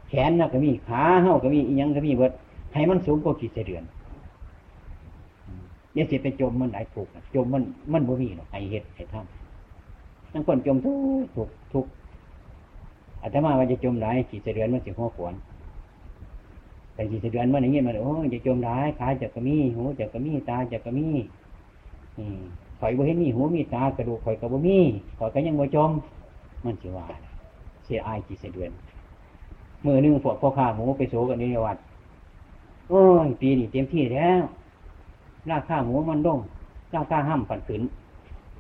[0.08, 2.32] แขนน่ะก็มีขาเฮาก็มีอีหยังก็มีเบิด
[2.72, 3.84] ให้มันสูงกว่าขี้เสือน
[5.94, 7.62] อย่าเสียไปจมมันไหลถูกจมมัน
[7.92, 9.37] มันบ่มีหรอกไอเห็ดไอทำ
[10.32, 11.86] ทั้งคนจมทุกทุกทุก
[13.22, 15.34] อาตมาว่าจะจมไหลขี้เสือนมันสิหัวขวน
[16.94, 18.68] แต่ขี้เสือนมันอย่างเงี้ยมันโอ้จะจมไหล
[18.98, 21.08] ขาจะกระมีหูจะกระมีตาจะกระมี
[22.18, 22.38] อืม
[22.80, 24.78] ข่อยบ่เห็นมีหูมีตากระดูกข่อยกระบ่มี
[25.18, 25.90] ข่อยก็ยังบ่จม
[26.64, 27.06] มันสิว่า
[27.84, 28.72] เสียอายขี้เสือน
[29.84, 31.78] มือหนึ่งพวกพ่อข้าหมูไปโซกันในวัด
[32.88, 34.42] โอ้ยปีนี้เต็มที่แล้ว
[35.50, 36.38] ราคาหมูมันดง
[36.94, 37.82] ราคาห้ามผันขืน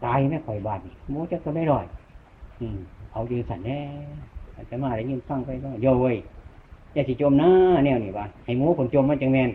[0.04, 0.80] ตายไม่ค่อยบาด
[1.10, 1.86] หมูจะก็ไม่รอย
[2.60, 2.78] อืม
[3.12, 3.78] เอายืนสันแน่
[4.70, 6.16] จะมาได้ยินฟังไปก็โยเว้ย
[6.92, 7.50] อย่าสิจมนะ
[7.84, 9.50] แนวนี่ว่าให้หมูผลจมมันจังแมน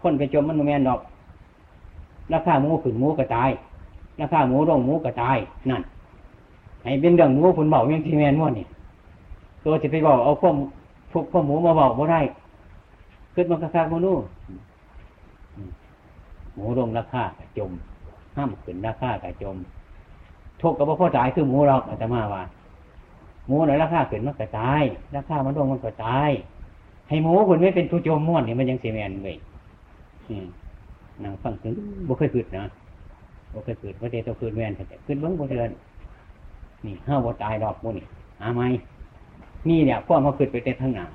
[0.00, 1.00] คนไปจมมันแมนดอก
[2.32, 3.50] ราคาหมูขืนหมูก็ตาย
[4.20, 5.38] ราคาหมูร่องหมูก็ตาย
[5.70, 5.82] นั่น
[6.82, 8.66] ให้เป็นเรื่องหมูผลเบาอย่างที่แมนม้วนนี่
[9.64, 10.56] ตัวจะไปบอกเอาข้อม
[11.12, 12.20] พวกข้อหมูมาบอกบ่ได้
[13.34, 14.16] ขึ้นมากระซากมนู่
[16.54, 17.22] หมูลงราคา
[17.58, 17.70] จม
[18.36, 19.56] ห้ามขึ้นราคากระจม
[20.60, 22.42] ทุกข์กับพ่อตายคือหมูเราอาจจะมาว่า
[23.46, 24.82] หมูในราคาขึ้นมันก็ตาย
[25.16, 26.30] ราคามันลงมันก็ตาย
[27.08, 29.36] ให้หมูคนไม่เป็นผู้จมม้วนนี่มันยังเสียแมนเว้ย
[31.22, 31.74] นางฟังถึง
[32.06, 32.64] บุเคยขึ้นนะ
[33.52, 35.70] บุเคยขึ้นว่าเดตัวขึ้นแมนแต่ขึ้นเบื้งบนเรือน
[36.84, 38.06] นี่ห้าวัตายดอกมูนี่
[38.40, 38.62] หาไหม
[39.68, 41.06] นี่เนี่ยพ่อมาขึ้นไปเต้นทั้งหนา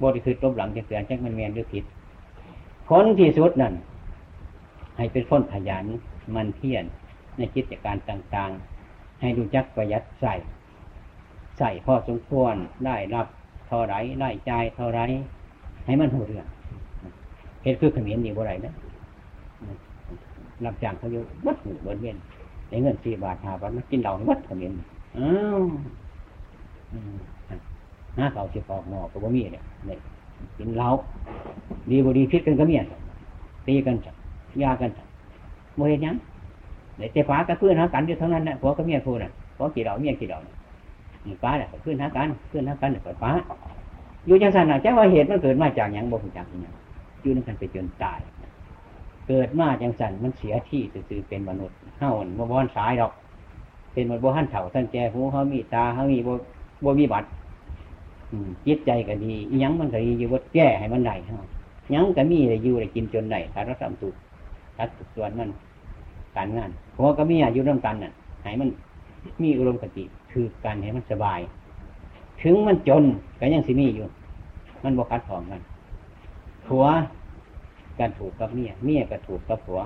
[0.00, 1.84] บริคือตบหลังจะเสือนแจักมันแมนหรือผิด
[2.90, 3.74] คนที่สุดนั่น
[4.96, 5.84] ให้เป็นคนขยัน
[6.34, 6.84] มันเพียร
[7.36, 10.34] ในกิจการต่างๆ ให้รู้จักประหยัดใส่
[11.58, 12.54] ใส่พอสมควร
[12.86, 13.26] ได้รับ
[13.68, 15.00] เท่าไรได้ใจเท่าไร
[15.84, 16.46] ให้มันหูเรื่อง
[17.62, 18.74] เหตุคือขมิ้นนี่บ่ไรนะ
[20.64, 22.16] รับจ้างเขาอยู่วัดหูบนเวียน
[22.68, 24.72] ได้เงินสี่บาทห้าบาทมากินเหล้าวัดขมิ้น
[25.18, 25.62] อ้าว
[28.16, 29.98] หาเขาสิฟออกหมอก็บ่มีเนี่ยเนี่ย
[30.58, 30.88] กินเหล้า
[31.90, 32.86] ดีบ่ดีพิษกันก็เมียน
[33.66, 34.12] ตีกันจ้ะ
[34.62, 34.90] ยากัน
[35.76, 36.16] โมเห็นยัง
[36.96, 43.30] เดี๋ยวเจ้าฟ้าก็ขึ้นหากันอยู่ทั้งนั้นนะผัวก็เมียพูดน่ะผัวกี่ดอกเมียกี่ดอกนี่ฟ้าเนี่ยขึ้นหากันขึ้นหากันเปิดฟ้า
[44.26, 46.74] อยู่จังสันน่ะแจ้ว่าเหตุมันเกิดมาจากอย่างบ่หูจักอย่าง
[47.22, 48.20] อยู่นั่นกันไปจนตาย
[49.28, 53.12] เกิดมาจังสันมันเสียที่สื่อเป็นมนุษย์เฮ้าบ่บอนสายดอก
[53.92, 56.32] เป็นมันบ่หันเถ่าท่านแก่หูเขามีตาเขามีบ่
[56.84, 57.28] บ่มีบัตร
[58.66, 61.36] จิตใจก็ดียังมันก็ดีอยู่ว่าแก้ให้มันได้เฮา
[61.94, 64.14] ยังก็มีได้อยู่ได้กินจนได้ถ้าเราทำถูก
[64.78, 65.50] ทัดส่วนมัน
[66.36, 68.12] การงานเพราะก็มีอายุร่วมกันน่ะ
[68.42, 68.68] ให้มัน
[69.42, 71.40] มีอารมณ์กติคือการให้มันสบาย
[72.42, 73.04] ถึงมันจน
[73.40, 74.06] ก็ยังสิมีอยู่
[74.84, 75.62] มันบวคัดของกัน
[76.66, 76.84] ผัว
[77.98, 79.80] การถูกกับเมียเมียก็ถูกกับผัว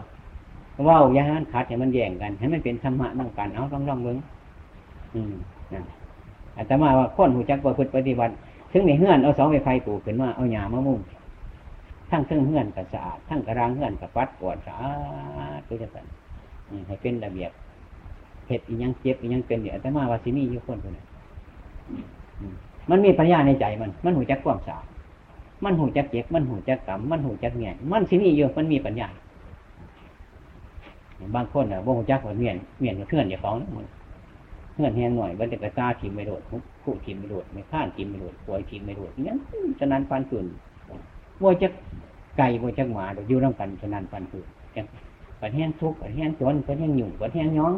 [0.89, 4.17] ว่าวย่านคัดให้มันแย่งกันให้มันเป็นธรรมะนั่งกันเอาต้องลองเบิ้ง
[5.15, 5.33] อืม
[5.75, 5.81] นะ
[6.57, 8.33] อาตมาว่าคนหูจักประพฤติปฏิบัติ
[8.73, 10.99] ถึงในเฮือนเอาเสาไฟไฟปลูกขึ้นมาเอาหญ้ามามุ่ง
[12.11, 14.91] ทั้งเครื่องเฮือนกับสะอาดทั้งกระรางเฮือนกับปัดกวดสะอา
[15.59, 16.07] ดตัวจังสัน
[16.87, 17.51] ให้เป็นระเบียบ
[18.49, 21.05] เห็ดอียังเจ็บอียังเป็นเนี่ยอาตมาวาสิมีอยู่คนคนนี้
[22.91, 24.87] มันมีปัญญาในใจมัน มันหูจักความสะอาด
[25.65, 29.09] มันหูจักเจ็บมันหูจักกรรมมันหูจักเงียมันสิมีอยู่มันมีปัญญา
[31.35, 33.87] บางคนอะบ่หูจักว่าเมียนเมียนกับเพื่อนอย่าฟ้องนะมึง
[34.75, 36.43] เพื่อนแหงหน่อยวันเด็กกล้าทีมไม่โดด
[36.83, 39.39] คู่ทีมไม่โดดไม่ข้านทีมไม่โดดป่วยทีมไม่โดดงั้น
[39.79, 40.47] ฉะนั้นฟันฝืน
[41.43, 41.69] ว่าจะ
[42.39, 44.87] ไก่ว่าจะหมาเดี๋ยวอยู่ร่วมกันฉะนั้นฟันฝืนจัง
[45.41, 47.75] ปันแห้งทุกข์ปันแห้งจนปันแห้งหยุ่งปันแห้งย้อง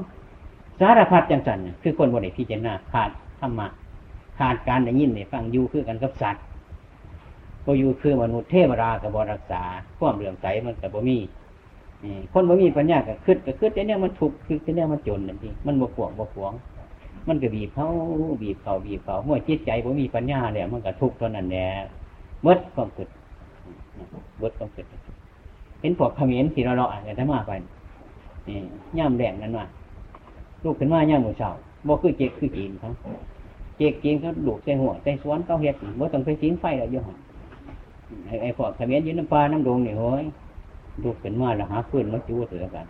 [0.80, 3.66] สารพัดจังสันคือคนบริพิจารณาขาดธรรมะ
[4.38, 6.42] ขาดการได้ยินได้ฟังอยู่คือกันกับสัตว์
[7.64, 9.62] ก็อยู่คือมนุษย์เทวรากับบรักษา
[9.98, 11.18] ความเหลื่อมใสมันกับบ่มี
[12.32, 16.52] คนบ่มีปัญญาก็คืดก็คืดแต่เนี่ยมันทุกข์คือแต่เนี่ยมันจนนั่นทีมันบ่ขวงบ่ขวง
[17.28, 17.86] มันก็บีบเขา
[18.42, 21.66] บีบเขาบีบเขาเมื่อจิตใจบ่มีปัญญาเนี่ยมันก็ทุกข์เท่านั้นแหละ
[22.42, 23.08] เบิดความคิด
[24.38, 24.86] เบิดความคิด
[25.80, 27.52] เห็นพวกเขมิ้นที่เราเลาะเนี่ยถ้ามาไป
[28.48, 28.58] นี่
[28.98, 29.66] ย่ำแดงนั้นว่า
[30.64, 31.48] ลูกขึ้นมาย่ำมือเสา
[31.86, 32.90] บ่คือเจ๊กคือจีนเขา
[33.76, 37.16] เจ๊กจีนเขาดูกใส่หัวใส่สวนเขาเฮ็ดบ่ต้องไปจิ้งไฟแล้วอยู่หัน
[38.42, 40.24] ไอ้พวกเขมิ้นยืนน้ำปลาน้ำดงนี่โห้ย
[41.02, 42.86] ลูกขึ้นมาแล้วหาพื้นมาจู้เสือกัน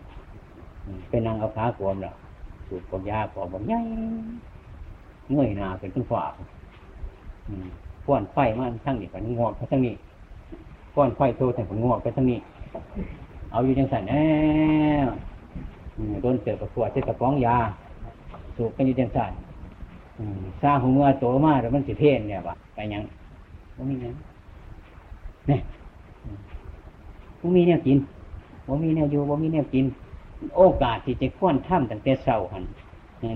[1.11, 2.15] เป็นนางเอาขาขวมแล้ว
[2.69, 3.79] สูบกบยาขวมใหญ่
[5.33, 6.25] เงยหน้าเป็นต้นฝา
[8.07, 9.95] ป้อนไฟมาทั้งนี้กันงอกทั้งนี้
[10.95, 12.39] ป้อนไฟโทษแต่ผลงอกไปทั้งนี้
[13.51, 14.25] เอาอยู่จังสันแน่
[16.23, 17.57] โดนเจอกับขวดเจอกับป้องยา
[18.57, 19.33] สูบกันอยู่จังสัน
[20.63, 23.03] สร้างหัวเมื่อโตมากแล้วมันสิเทนเนี่ยบะไปยัง
[23.77, 24.15] ว่ามียัง
[25.49, 25.61] เนี่ย
[27.41, 27.99] ว่ามีแนวกิน
[28.69, 29.85] ว่ามีแนวอยู่ว่ามีแนวกิน
[30.57, 32.65] โอกาสที่จะควนถ้ำตั้งแต่เช้าหัน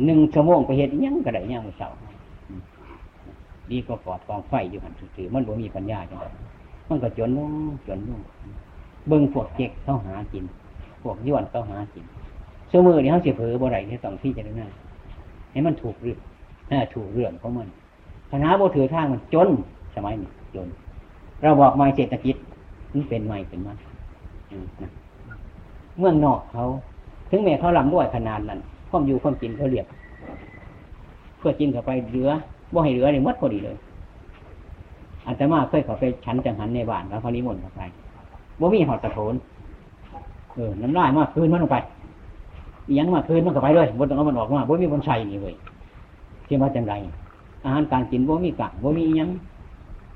[0.06, 1.88] หนึ่งชั่วโมงไปเห็นยังก็ได้ยังมือเช้า
[3.70, 6.26] ดีก็กอดกองไฟอยู่หันถือมันบ่มีปัญญาจังได
[6.88, 7.52] มันก็จนลุ่ง
[7.86, 8.20] จนลุ่ง
[9.08, 10.44] เบิ่งพวกเจ๊กเขาหากิน
[11.02, 12.04] พวกย้อนเขาหากิน
[12.70, 14.68] เสมอนี่เขาเสียเผลอบ่ไรที่ต้องที่จะได้ง่า
[15.52, 16.18] ให้มันถูกเรื่อง
[16.94, 17.68] ถูกเรื่องของมัน
[18.30, 19.48] คณะโบถือทางมันจน
[19.94, 20.68] สมัยนี้จน
[21.42, 22.36] เราบอกไมาเศรษฐกิจ
[22.92, 23.76] มันเป็นไม่เป็นมัน
[25.98, 26.64] เมืองนอกเขา
[27.30, 28.60] ถึงแม้เขาลำด้วยขนาดนั้น
[28.90, 29.86] ความอยู่ความกินเขาเรียบ
[31.38, 32.30] เพื่อกินเข้าไปเหลือ
[32.72, 33.76] บ่ให้เหลือเนี่ยมดพอดีเลย
[35.26, 37.80] อาตมาเคยเขาไปชั้นจังหันในบ้านแล้วเขานิมนต์เข้าไป
[38.60, 39.34] บ่มีหอดกระโถน
[40.54, 41.76] เออน้ำลายมากคืนมันลงไป
[42.98, 45.54] ยังมาคืนมันเข้าไปด้วยบนต้องเอามันออกมาบ่มีบนใส่นี่เลย
[46.44, 46.94] เที่มาจังไร
[47.64, 49.28] อาหารการกินบ่มีกะบ่มียัง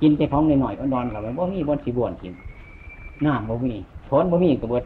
[0.03, 2.33] กินแต่ของหน่อยๆอ่อนๆกับบ่มีบนสีบวนกิน
[3.25, 3.75] น้ำบ่มี
[4.07, 4.83] โถนบ่มีกระเบิด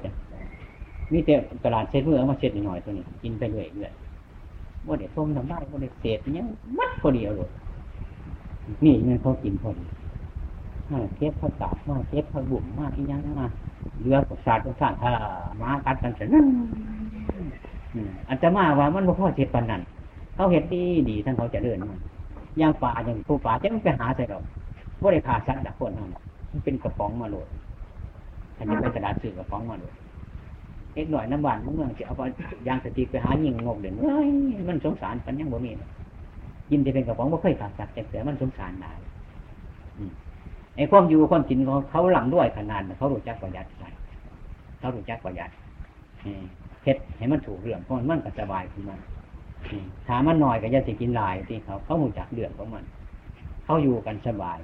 [1.13, 6.47] มีแต่กระดาษเช็ดมือมาเช็ดหน่อยๆตัวนี้ กินไปเรื่อยๆว่าเด็กส้มทำได้ว่าเด็กเศษยัง
[6.79, 7.51] มัดพอดีเอาเลย
[8.85, 9.85] นี่มันเขากินพอดี
[10.93, 13.47] มาเทียบเขาตากมาเทียบเขาบุ่มมาที่ยังมา
[14.01, 15.11] เรือกับศาสตร์กับศาสตร์ถ้า
[15.61, 16.47] มากัดกันเสร็จนั่น
[18.29, 19.83] อันจะมาว่ามันบ่พอเจ็ดปันนั่น
[20.35, 21.99] เขาเห็ดดีดีทั้งเขาจะเดินมัน
[22.61, 24.39] ย่างป่าอย่างผู้ป่าจะไม่ไปหาใส่เรา
[25.03, 27.49] ว่าได้ขาสัตว์ดักคนทำมันเป็นกระป๋องมาโหลด
[28.57, 29.95] อันนี้เป็นกระดาษสื่อกระป๋องมาโหลด
[30.95, 32.21] เอ็กหน่อยน้ำหวานเมืองจะเอาไป
[32.67, 34.29] ยางสติไปหายิงงกเด่นเฮ้ย
[34.69, 35.73] มันสงสารปันยังบ่มี
[36.71, 38.93] ยินจะเป็นกระป๋องว่าเคยขาดสัตว์แต่เสือมันสงสารได้
[40.77, 43.89] ไอ้ความอยู่ความกินของเขาหลังด้วยขนาดเขารู้จักประหยัดใส่
[44.79, 45.51] เขารู้จักประหยัด
[46.85, 48.97] เฮ็ดให้มันถูกเรื่องเพราะมันก็สบายขึ้นมา
[50.09, 52.85] ถามมันหน่อยก็จะสิกินหลายที่เขาเขาหูจักเดือดของมัน
[53.65, 54.59] เขาอยู่กันสบาย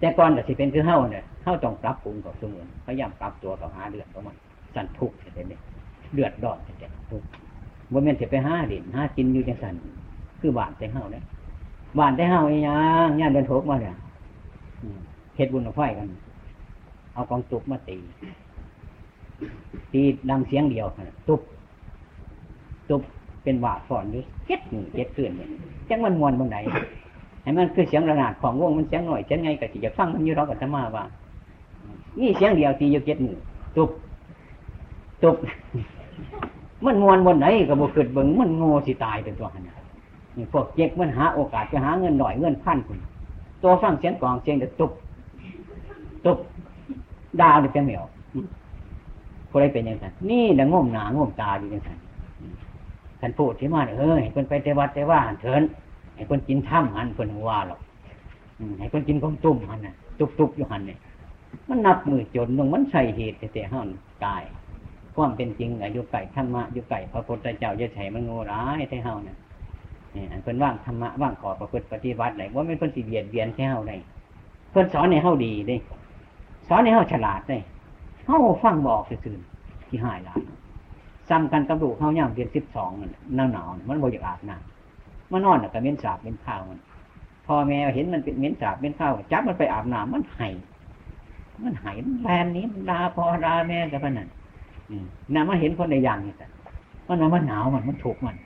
[0.00, 4.36] แต่ก่อนแต่สิเป็นคือเฮ้าเนี่ยเฮ้าต้องปรับปรุงกับสมุนพยายามปรับตัวต่อหาเดือดของมัน
[4.74, 5.60] สันทุกข์เสร็จเนี่ย
[6.14, 7.26] เดือดร้อนเสร็จทุกข์
[7.92, 9.74] บ่แม่นจะไปห้าดินห้ากินอยู่จังสัน
[10.40, 11.24] คือบานแต่เฮ้าเนี่ย
[11.98, 13.94] บานแต่เฮ้าไอีหยังย่านเดินทุกมาเนี่ย
[15.36, 16.08] เฮ็ดบุญเอาไฟกัน
[17.14, 17.96] เอากองตุบมาตี
[19.92, 20.00] ตี
[20.30, 20.86] ดังเสียงเดียว
[21.28, 21.40] ตุบ
[22.90, 23.02] ตุบ
[23.42, 25.48] เป็นว่าสอนอยู่เจ็ดหนึ่งเจ็ดคืนเนี่ย
[25.88, 26.58] จังมันมวนบนไหน
[27.42, 31.04] ให้มันคือเสียงระนาดของวงมันเสียงหน่อยเสียงไงก็ที่จะฟังมันอยู่รอกับธรรมาว่า
[32.18, 33.36] นี่เสียงเดียวตีอยู่เจ็ดหนึ่ง
[33.76, 33.90] ตุบ
[35.22, 35.36] ตุบ
[36.84, 39.80] มันมวนบนไหนก็บุกเกิดเบิ้งมันโง่สิตายเป็นตัวขนาด
[40.36, 42.98] นี่พวกเจ็กมันหาโอกาสไปหาเงินหน่อยเงินพันคุณ
[43.62, 44.92] ตัวฟังเสียงกองเสียงเด็ดตุบ
[46.24, 46.38] ตุบ
[47.40, 48.04] ดาวเนี่เป็นเหมียว
[49.50, 51.90] คนไรเป็นยังไงนี่เดงง่มหนาง่มตาอยู่ยังไง
[53.20, 55.62] ท่านพูดที่มาเออให้คนไปเทวัดเทว่าเถิน
[56.14, 57.80] ให้คนกินถ้ำหันคนหัวหรอก
[58.78, 60.98] ให้คนกินของตุ่มหันน่ะตุบตุบอยู่หันเนี่ย
[61.68, 63.88] มันนับมือจนลงมันใส่เหตุแต่ห้อน
[64.24, 64.44] กาย
[65.14, 69.36] ความเป็นจริงอายุไก่ธรรมะอายุไก่พระพุทธเจ้าจะใช้มันโง่ร้ายแต่เฮาเนี่ย
[70.16, 73.96] นี่อันเพิ่นว่างธรรมะว่างขอประพฤติปฏิบัติไหนว่าไม่นเพิ่นสิเบียดเบียนแค่เฮาได้
[74.70, 75.76] เพิ่นสอนให้เฮาดีเด้
[76.68, 77.58] สอนให้เฮาฉลาดได้
[78.26, 80.42] เฮาฟังบอกซื่อๆที่หายหลาย
[81.28, 86.78] ซ้ำกันกับลูกเฮาย่างเดือน12นั่นหนาวหนาวๆมันบ่อยากอาบน้ำมันนอนน่ะก็เม็นสาบเม็นข้าวมัน
[87.46, 90.48] พ่อแม่เห็นมันเป็นเม็นสาบเม็นข้าวจับมันไปอาบน้ำมันไห้
[91.64, 94.28] มันหายแลนนี้มันดาพอดาแม่กับพนัน
[94.90, 95.04] อืม
[95.34, 96.46] น่ะมันเห็นคนในอย่างนี่แต่
[97.06, 98.36] มันมันหนาวมันมันถูกมัน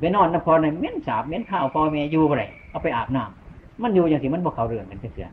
[0.00, 5.28] ไปนอนนะพอในเม้นสาบเม้นข้าวพอแม่อยู่อะไรเอาไปอาบน้ำมันอยู่อย่างที่มันบอกเขาเรื่องกันเสือ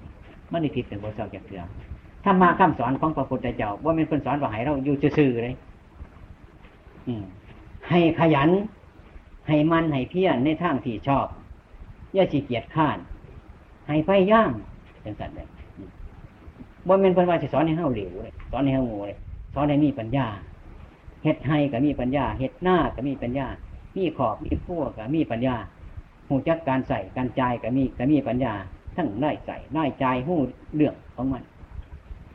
[0.52, 1.62] มันนี่ผิดเป็นบ่เศร้าจากเสือ
[2.26, 5.56] ธรรมะคำสอนของพระพุทธเจ้าว่าเป็นคนสอนว่าให้เราอยู่ซื่อเลย
[7.08, 7.24] อืม
[7.90, 8.50] ให้ขยัน
[9.48, 11.28] ให้มันให้เพียรในทางที่ชอบ
[12.14, 12.98] อย่าขี้เกียจข้าน
[13.88, 14.52] ให้ไฟย่าง
[15.06, 15.48] จังสันเลย
[16.88, 19.18] บ่แม่นเพิ่นว่าสิสอนให้เฮาเหลวเลยสอนให้เฮาโง่เลย
[19.54, 20.28] สอนให้มีปัญญา
[21.24, 23.48] เฮ็ดให้ก็มีปัญญาเฮ็ดหน้าก็มีปัญญา
[23.96, 25.56] มีขอบมีขั้วก็มีปัญญา
[26.28, 28.54] หูจักการใส่การจ่ายก็มีก็มีปัญญา
[28.96, 30.36] ทั้งได้ใส่ได้จ่ายหู
[30.76, 31.44] เรื่องของมัน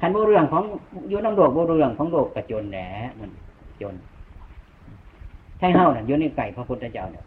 [0.00, 0.64] คันบ่เรื่องของ
[1.09, 2.88] อยู่น้ำโลกบ่เรื่องของโลกก็จนแหละ
[3.18, 3.30] มัน
[3.80, 3.94] จน
[5.59, 7.24] ใช่เฮาน่ะอยู่ในไก่พระพุทธเจ้าเนี่ย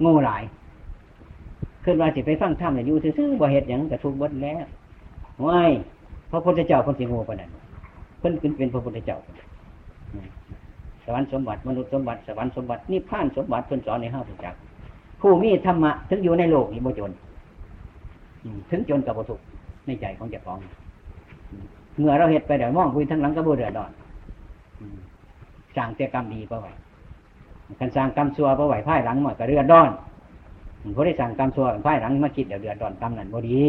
[0.00, 0.42] โง่หลาย
[1.84, 4.64] ขึ้นว่าสิไปฟังธรรมเนี่ยอยู่ซื่อๆบ่เฮ็ดหยังก็ทุกบดแล้ว
[5.46, 5.72] ว้าย
[6.30, 7.50] พระพุทธเจ้าเพิ่นสิโง่ปานนั้น
[8.18, 9.18] เพิ่นขึ้นเป็นพระพุทธเจ้า
[11.06, 14.54] สวรรค์สมบัติมนุษย์สมบัติสวรรค์สมบัตินิพพานสมบัติเพิ่นสอนในห้าประจัก
[15.20, 17.10] ผู้มีธรรมะถึงอยู่ในโลกนี้บ่จน
[18.70, 19.40] ถึงจนกับบ่ทุข
[19.86, 20.58] ในใจของเจ้าของ
[21.98, 23.90] เมื่อเราเฮ็ดไปเดี๋ยวมองคุยทั้งหลังก็บ่เดือดร้อน
[25.76, 26.66] สร้างแต่กรรมดีก็ไหว
[27.78, 29.90] คันสร้างกรรมชั่วก็ไหวพ่ายหลังหมันก็เดือดร้อน
[30.82, 33.64] อืมได้สร้างกรรมชั่วพ่ายหลังมาคิดเดี๋ยวเดือดร้อนกรรมนั้นบ่ดี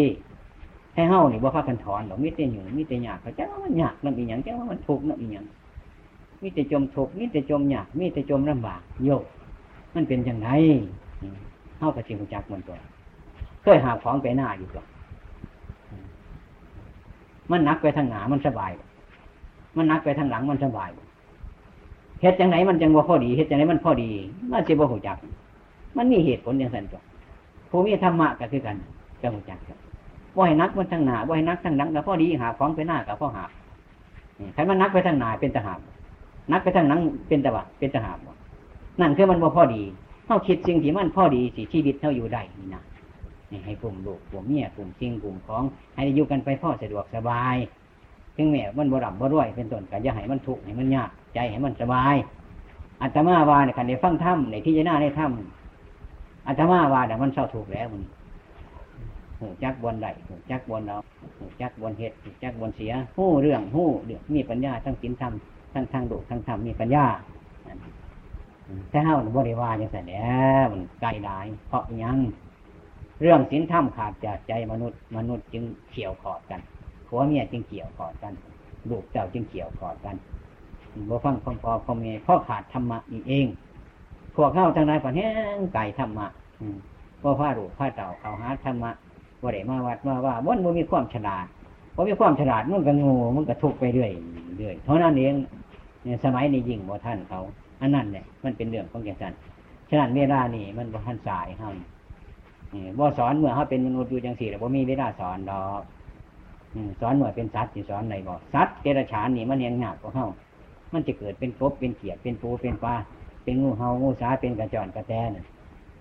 [0.93, 5.45] ให้เฮ้านี่บ่พากันถอนหรอกมีแต่อยู่มีแต่ยากเขาจ้าว่ามันยากนำอีหยังจ้าว่ามันทุกข์นำอีหยัง
[6.41, 9.23] มีแต่จมทุกข์มีแต่จมยากมีแต่จมลำบากโยก
[9.95, 10.49] มันเป็นจังได
[11.21, 11.38] อืม
[11.77, 12.77] เฮาก็สิรู้จักมันตัว
[13.63, 14.83] เคยหาของไปหน้าอยู่ตัว
[17.51, 18.71] มันนักไปทางหนามันสบาย
[19.77, 20.89] มันนักไปทางหลังมันสบาย
[22.21, 24.09] เฮ็ดจังไหนมันจังบ่าพอดีเฮ็ดจังไหนมันพอดี
[24.51, 25.17] มันสิบ่รู้จัก
[25.97, 27.01] มันมีเหตุผลอย่างนั้นตัว
[27.69, 28.75] ผู้มีธรรมะก็คือกัน
[29.21, 29.77] จะรู้จักครับ
[30.35, 33.49] ว่าให้นักมันทางหนาว่าให้นักทางหลังแล้วพอดีหาของไปหน้ากับพ่อหาบ
[34.53, 35.79] ใครมันนักไปทางหนาเป็นทหาร
[36.52, 38.18] นักไปทางหลังเป็นตะวะเป็นทหาร
[39.02, 39.84] นั่นคือมันว่าพอดี
[40.26, 42.84] เท่าคิดสิ่งที่มันพอดีสิชีวิตเท่าอยู่ได้นี่นะ
[43.66, 45.64] ให้กลุ่มลูกกลุ่มเมียกลุ่มจริงกลุ่มของ
[45.95, 47.56] ให้อยู่กันไปพ่อสะดวกสบาย
[48.36, 52.16] ถึงแม้มันบ่รับบ่รวยเป็นต้นกันอย่าให้มันทุกข์ให้มันยากใจให้มันสบาย
[53.02, 58.02] อัตมาวาในคันในฟังถ้ำในที่จะหน้าในถ้ำอัตมาวาเนี่ยมันเศร้าถูกแล้วมัน
[59.39, 60.98] หูจักบนใดหูจักบนเรา
[61.38, 65.34] หูจักบนเหตุหูจักบนเสียหู้เรื่องหู้เรื่องมีปัญญาทั้งศีลธรรม
[65.78, 67.05] ทั้งทางดุทั้งธรรมมีปัญญา
[68.89, 72.17] แต่เฮาวบริวารยังไงแล้วมันไกลได้เพราะยัง
[73.21, 76.61] เรื่องศีลธรรมขาดจากใจมนุษย์ มนุษย์จึงเขี่ยวขอดกัน
[77.07, 78.34] ผัวเมียจึงเกี่ยวขอดกัน
[78.89, 80.15] ลูกเจ้าจึงเกี่ยวขอดกัน
[81.09, 83.47] บ่ฟังคำพอคำเมเพราะขาดธรรมะนี่เอง
[84.36, 86.28] พวกเข้าทางไหนก่อนแห้งไก่ธรรมะ
[86.61, 86.78] อืม
[87.21, 88.91] ก็ผ้าลูกผ้าเต่าเขาหาธรรมะ
[89.41, 91.45] ว่ได้มาวัดมาว่าวันมันมีความฉลาด
[91.95, 94.11] พอมีความฉลาดมันก็งูมันก็ทุกไปเรื่อย
[94.57, 95.34] เรื่อยเท่านั้นเอง
[96.24, 97.39] สมัยนี้ยิ่งบ่ท่านเขา
[97.82, 99.34] อันนั้นเนี่ยมันเป็นเรื่องของแก่สัน
[99.89, 101.70] ฉะนั้นเวลานี่มันบ่ท่านสายเฮา
[102.74, 105.82] นี่บ่สอนเมื่อเขาเป็นมนุษย์อยู่จังสี่แล้วบ่มีเวลาสอนดอก
[107.01, 110.28] สอนเมื่อเป็นสัตว์สิสอนไหนบ่สัตว์เดรัจฉานนี่มันยังหนักกว่าเฮา
[110.93, 112.95] มันจะเกิดเป็นกบเป็นเขียดเป็นปูเป็นปลา
[113.43, 115.45] เป็นงูเห่างูสาเป็นกระจอนกระแตน่ะ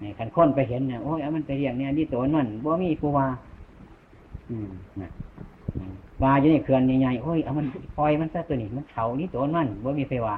[0.02, 3.26] นี่ขันค้นไปเห็นเนี่ยโอ้ยเอามันไปเรียงเนี่ยนี่ตัวนั่นบ่มีผู้ว่า
[4.50, 5.10] อืมนะ
[5.76, 7.66] อืมว่าอยู่ในเขื่อนใหญ่ๆโอ้ยเอามัน
[7.98, 10.34] ปล่อยมันซะตัวนี้มันเขานี่ตัวนั่นบ่มีไฟว่า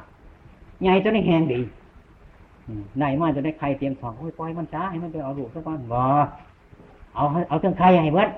[0.82, 1.60] ใหญ่ตัวนี้แหงดี
[2.66, 6.00] อืมไหนมาจะได้ใครเตรียมทองโอ้ยปล่อยมันจ้าให้มันไปเอาลูกซะก่อนบ่
[7.14, 8.30] เอาเอาเครื่องไข่ให้เบิด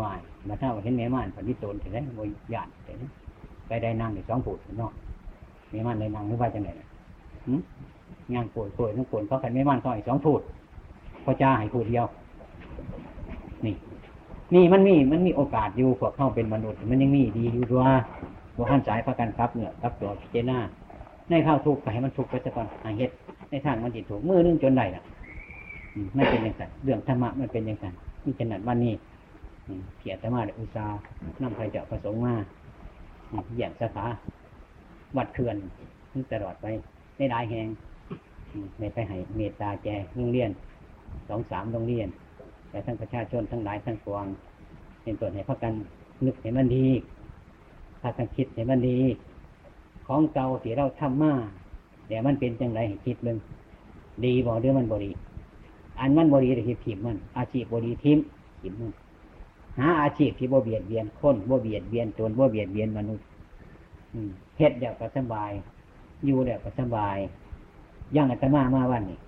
[0.00, 2.98] วายมาถ้าว่าเห็นแม่ม่านผลิโตนถึงได้บ่ยานถึง
[3.68, 4.92] ไปได้นั่งในสองผูดเนาะ
[5.70, 6.86] แม่ม่านได้นั่งหรือว่าจังไดน่ะ
[7.46, 7.60] หืม
[8.34, 10.40] ย่างป่วยป่วยต้องป่วยเพราะกันไม่มั่นก็อีกสองพูด
[11.24, 12.06] พอจ้าให้พูดเดียว
[13.64, 13.74] นี่
[14.54, 17.92] นี่มันมีมันมีโอกาสอยู่พวกเข้าเป็นมนุษย์ มันยังมีดีอยู่ด้วย
[18.56, 20.58] บวกขันสายพระกันครับเนี่ยรับตัวพิจนา
[21.30, 23.10] ในข้าวทุกข์ให้มันทุกข์ไปซะก่อนหาเฮ็ด
[23.50, 25.02] ในทางมันจิตถูกมือนึงจนได้น่ะ
[25.94, 27.86] อืมมันเป็นอย่างไรเรื่องธรรมะมันเป็นอย่างไร
[28.24, 28.94] นี่ขนาดวันนี้
[29.98, 31.00] เกียรติมาอุตสาห์
[31.42, 32.34] นำใครเจ้าประสงค์มา
[33.30, 34.06] อืมแย่งสาขา
[35.16, 35.56] วัดเขื่อน
[36.32, 36.66] ตลอดไป
[37.16, 37.68] ได้หลายแหง
[38.52, 40.50] อืมในไปให้เมตตาแก่โรงเรียน
[41.28, 42.08] สองสามโรงเรียน
[42.70, 44.24] แต่ทั้งประชาชนทั้งหลายทั้งปวง
[45.02, 45.72] เป็นตัวให้พักกัน
[46.24, 46.86] นึกให้มันดี
[48.00, 48.98] พากันคิดให้มันดี
[50.06, 51.32] ของเก่าที่เราทำมา
[52.08, 53.38] เดี๋ยวมันเป็นจังไรให้คิดเบิ่ง
[54.24, 55.10] ดีบ่หรือมันบ่ดี
[56.00, 58.18] อันมันบ่ดีแต่ที่ทิมมัน อาชีพบ่ดีทิม
[58.62, 58.92] ทิมมัน
[59.78, 63.24] หาอาชีพที่บ่เบียดเบียนคนบ่เบียดเบียนตนบ่เบียดเบียนมนุษย์
[64.12, 64.18] อื
[64.58, 65.50] เฮ็ดเดี๋ยวก็สบาย
[66.26, 67.16] อยู่เดี๋ยวก็สบาย
[68.16, 69.18] ย่างอาตมามาวันนี้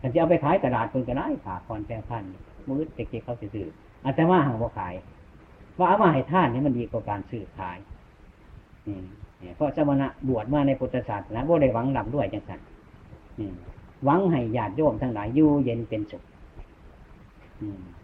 [0.00, 2.24] ฉันจะเอาไปขายตลาดคนก็ได้ขาคอนแปลพัน
[2.68, 3.68] มือเด็กๆเขาซื้อ
[4.04, 4.94] อาตมาหังบ่ขาย
[5.78, 7.78] ว่าเอามาให้ท่านนี่มันดีกว่าการซื้อขาย
[8.88, 8.98] นี่
[9.40, 12.60] เนี่ยเพราะสมณะบวชมาในพุทธศาสนาบ่ได้หวังหลำด้วยจังสัน
[14.04, 16.22] หวังให้ญาติโยมทั้งหลายอยู่เย็นเป็นสุข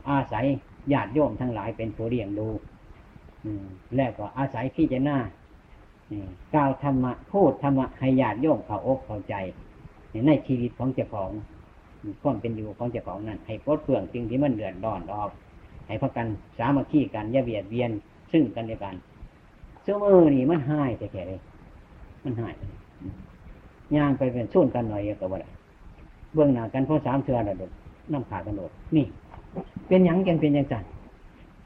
[0.09, 0.45] อาศัย
[0.93, 2.49] ญาติโยมทั้งหลายเป็นผู้เลี้ยงดู
[3.97, 5.17] แล้วก็อาศัยพิจารณา
[6.55, 9.35] กล่าวธรรมะพูดธรรมะให้ญาติโยมเข้าอกเข้าใจ
[10.27, 11.31] ในชีวิตของเจ้าของ
[12.22, 15.30] ความเป็นอยู่ของเจ้าของนั้นให้ปลดเปลื้องสิ่งที่มันเดือดร้อนออก
[15.86, 16.26] ให้พักกัน
[16.59, 17.90] สามัคคีกันอย่าเบียดเบียน
[18.32, 18.94] ซึ่งกันและกัน
[19.82, 21.40] เสื้อมือนี่มันหายแต่แค่เลย
[22.24, 22.55] มันหาย
[23.96, 25.51] ย่างไปเป็นส่วนกันหน่อยก็ว่าได้
[26.34, 27.70] เบื้องหน้ากันเพราะสามเทือระดด
[28.12, 29.07] น้ำขาดกันโดดนี่
[29.88, 30.84] เป็นยังกันเป็นยังจัง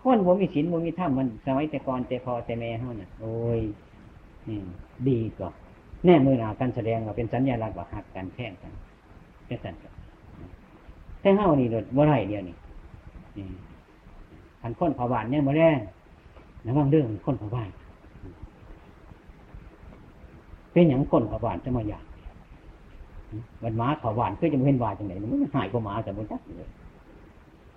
[0.02, 3.60] คนบ่มีศีลบ่มีธรรมมันสมัยแต่ก่อนแต่พอแต่แม่เฮาน่ะ โอ้ย
[4.46, 4.66] อืม
[5.08, 5.50] ดีกว่า
[6.04, 8.72] แน่มือหนากันแสดงว่าเป็นสัญญาลักษณ์ว่าหักกันแท่งกัน
[9.46, 9.91] แค่นั้น
[11.22, 12.56] แต่เฮานี่โดบ่ไรเดียวนี่
[14.60, 15.78] ขันคนเผาบานเนี่ยมาแรง
[16.66, 17.68] ระวังเรื่องคนเผาบาน
[20.72, 22.04] เป็นอย่างคนเผาบานจะมาอยาก
[23.62, 26.68] มันหมาเผาบานคือจะมาเห็นว่าจังไหนมันหายกว่าหมาแต่บนจักเลย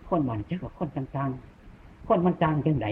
[0.07, 2.87] คนมันจักกับคนต่างๆคนมันต่างจังไหน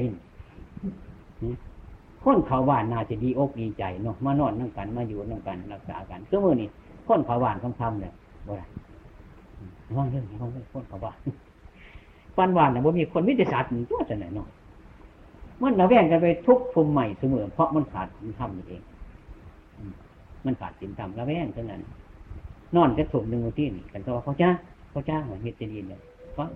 [2.23, 6.69] คนเขาบานน่าจะดีอกดีใจเนาะมานอนนั่งกันมาอยู่นั่งกันรักษากันก็มือนี่
[7.07, 8.11] คนเขาบานคำทำเลย
[8.47, 8.65] บ่ได้
[9.93, 11.17] ระวังเรื่องระวังเรื่องคนเขาบ้าน
[12.37, 14.47] ปันวานเนะว่ามีคนมิจฉาถึงตัวจะไหนเนาะ
[15.61, 18.81] มันระแวงกันไปทุกภูมิใหม่เสมอ เพราะมันขาดสินธรรมนี่เอง
[20.45, 21.81] มันขาดสินธรรมระแวงเท่านั้น
[22.75, 24.49] นอนจะถูกหนึ่งที่นี่กันก็ว่าเขาจ้า
[24.89, 25.99] เขาจ้าเหมือนเฮตดีนเนี่ย
[26.37, 26.49] ฟัง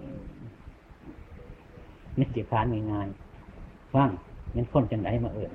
[2.17, 4.09] นี่เสียคานง่ายๆฟัง
[4.55, 5.49] มันคนจังไรมาเอ่ย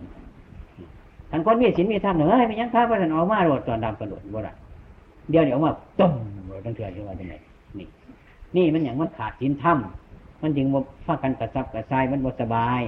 [1.30, 4.52] ทันคนมีศีลมีธรรมเฮ้ยไม่ยังข้าพระท่านออกมาโดดตอนดำกระโดดบ่ได้
[5.30, 5.70] เดี๋ยวเดี๋ยวมา
[6.00, 6.12] ต้ม
[6.46, 7.34] โดดตั้งเถื่อนขึ้นมาจังไห
[7.78, 7.88] นี่
[8.56, 9.78] นี่มันอย่างมันขาดศีลธรรม
[10.42, 12.80] มันจึงว่าพากันกระซับกระซายมันบ่สบาย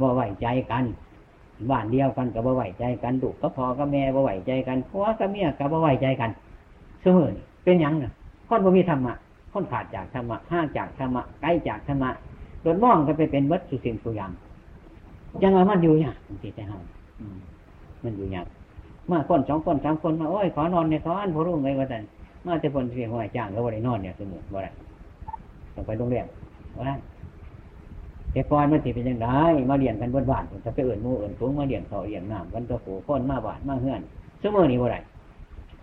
[0.00, 0.84] บ่ไว้ใจกัน
[1.70, 6.30] บ้านเดียวกันกับบ่ไว้ใจกันดุก็พอก็แม่บ่ไว้ใจกันผัวก็เมียก็บ่ไว้ใจกัน
[7.00, 7.32] เสมอ
[7.64, 8.12] เป็นหยังน่ะ
[8.48, 9.14] คนบ่มีธรรมะ
[9.52, 12.10] คนขาดจากธรรมะห่างจากธรรมะใกล้จากธรรมะ
[12.62, 14.32] โดนมองก็ไปเป็นวัตถุสิ่งทุยาง
[15.42, 16.78] ยังไงมันอยู่เนี่ยมันติดใจเฮา
[18.04, 18.44] มันอยู่เนี่ย
[19.10, 21.98] มาคนสองคนสามคนมาโอ้ยขอนอนในขออันพรุ่งไงว่าแต่
[22.46, 24.70] มาแต่คนเสียหัวจ้างก็บ่ได้นอนเนี่ยสมุนบ่ได้
[25.74, 26.26] ต้องไปโรงแรม
[26.80, 26.94] ว่า
[28.32, 29.28] แต่ก่อนมันสิเป็นยังไง
[29.70, 34.00] มาเลี้ยงกันบนบ้านถ้าไปเอื่นหมู่เอื่นฟุ้งมาเลี้ยงเขาเลี้ยงน้ำกันตัวผูคนมาบ้านมาเฮือน
[34.42, 35.00] สมอนี่บ่ได้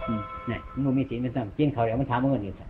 [0.07, 2.67] อืมนี่มันมีศีลเป็นสัมกินเขาวเดี๋ยวมันถามเงินอยู่ซะ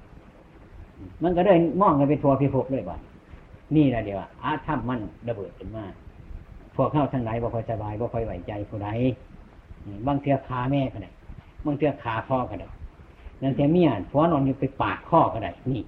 [0.98, 3.02] อืมมันก็เลยมองกันไปทัวพิภพเลยบ้าน
[3.76, 5.84] นี่แหละเดียวว่าอาธรรมมันระเบิดขึ้นมา
[6.76, 8.89] พวกเข้าทั้งหลายบ่ค่อยสบายบ่ค่อยไหวใจผู้ใด
[9.84, 11.10] อืมบางเทือขาแม่ก็ได้
[11.66, 12.68] บางเทือขาพ่อก็ได้
[13.42, 15.84] นั่นแต่เมียผัวนอนอยู่ไปปาดข้อก็ได้นี่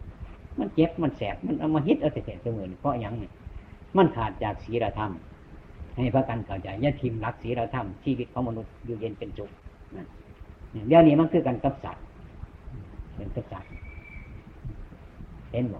[0.59, 3.29] มันเจ็บมันแสบมันเอามาฮิตเอาแต่เสมอเพราะยังนี่
[3.97, 5.11] มันขาดจากศีลธรรม
[5.95, 9.49] ให้พระกันเข้าใจย่าทิมรักศีลธรรมชีวิตของมนุษย์อยู่เย็นเป็นจุก
[9.95, 10.07] นั่น
[10.87, 12.03] เดี๋ยวนี้มันคือกันกับสัตว์
[13.15, 13.69] เป็นกับสัตว์
[15.51, 15.79] เห็นบ่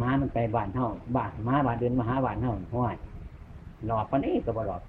[0.00, 2.94] ม้ามันไปบ้านเท่าบ้านม้าบ้านเดินมาหาบ้านเท่าห้อย
[3.86, 4.82] หลอดปนนี้ก็บ่หลอด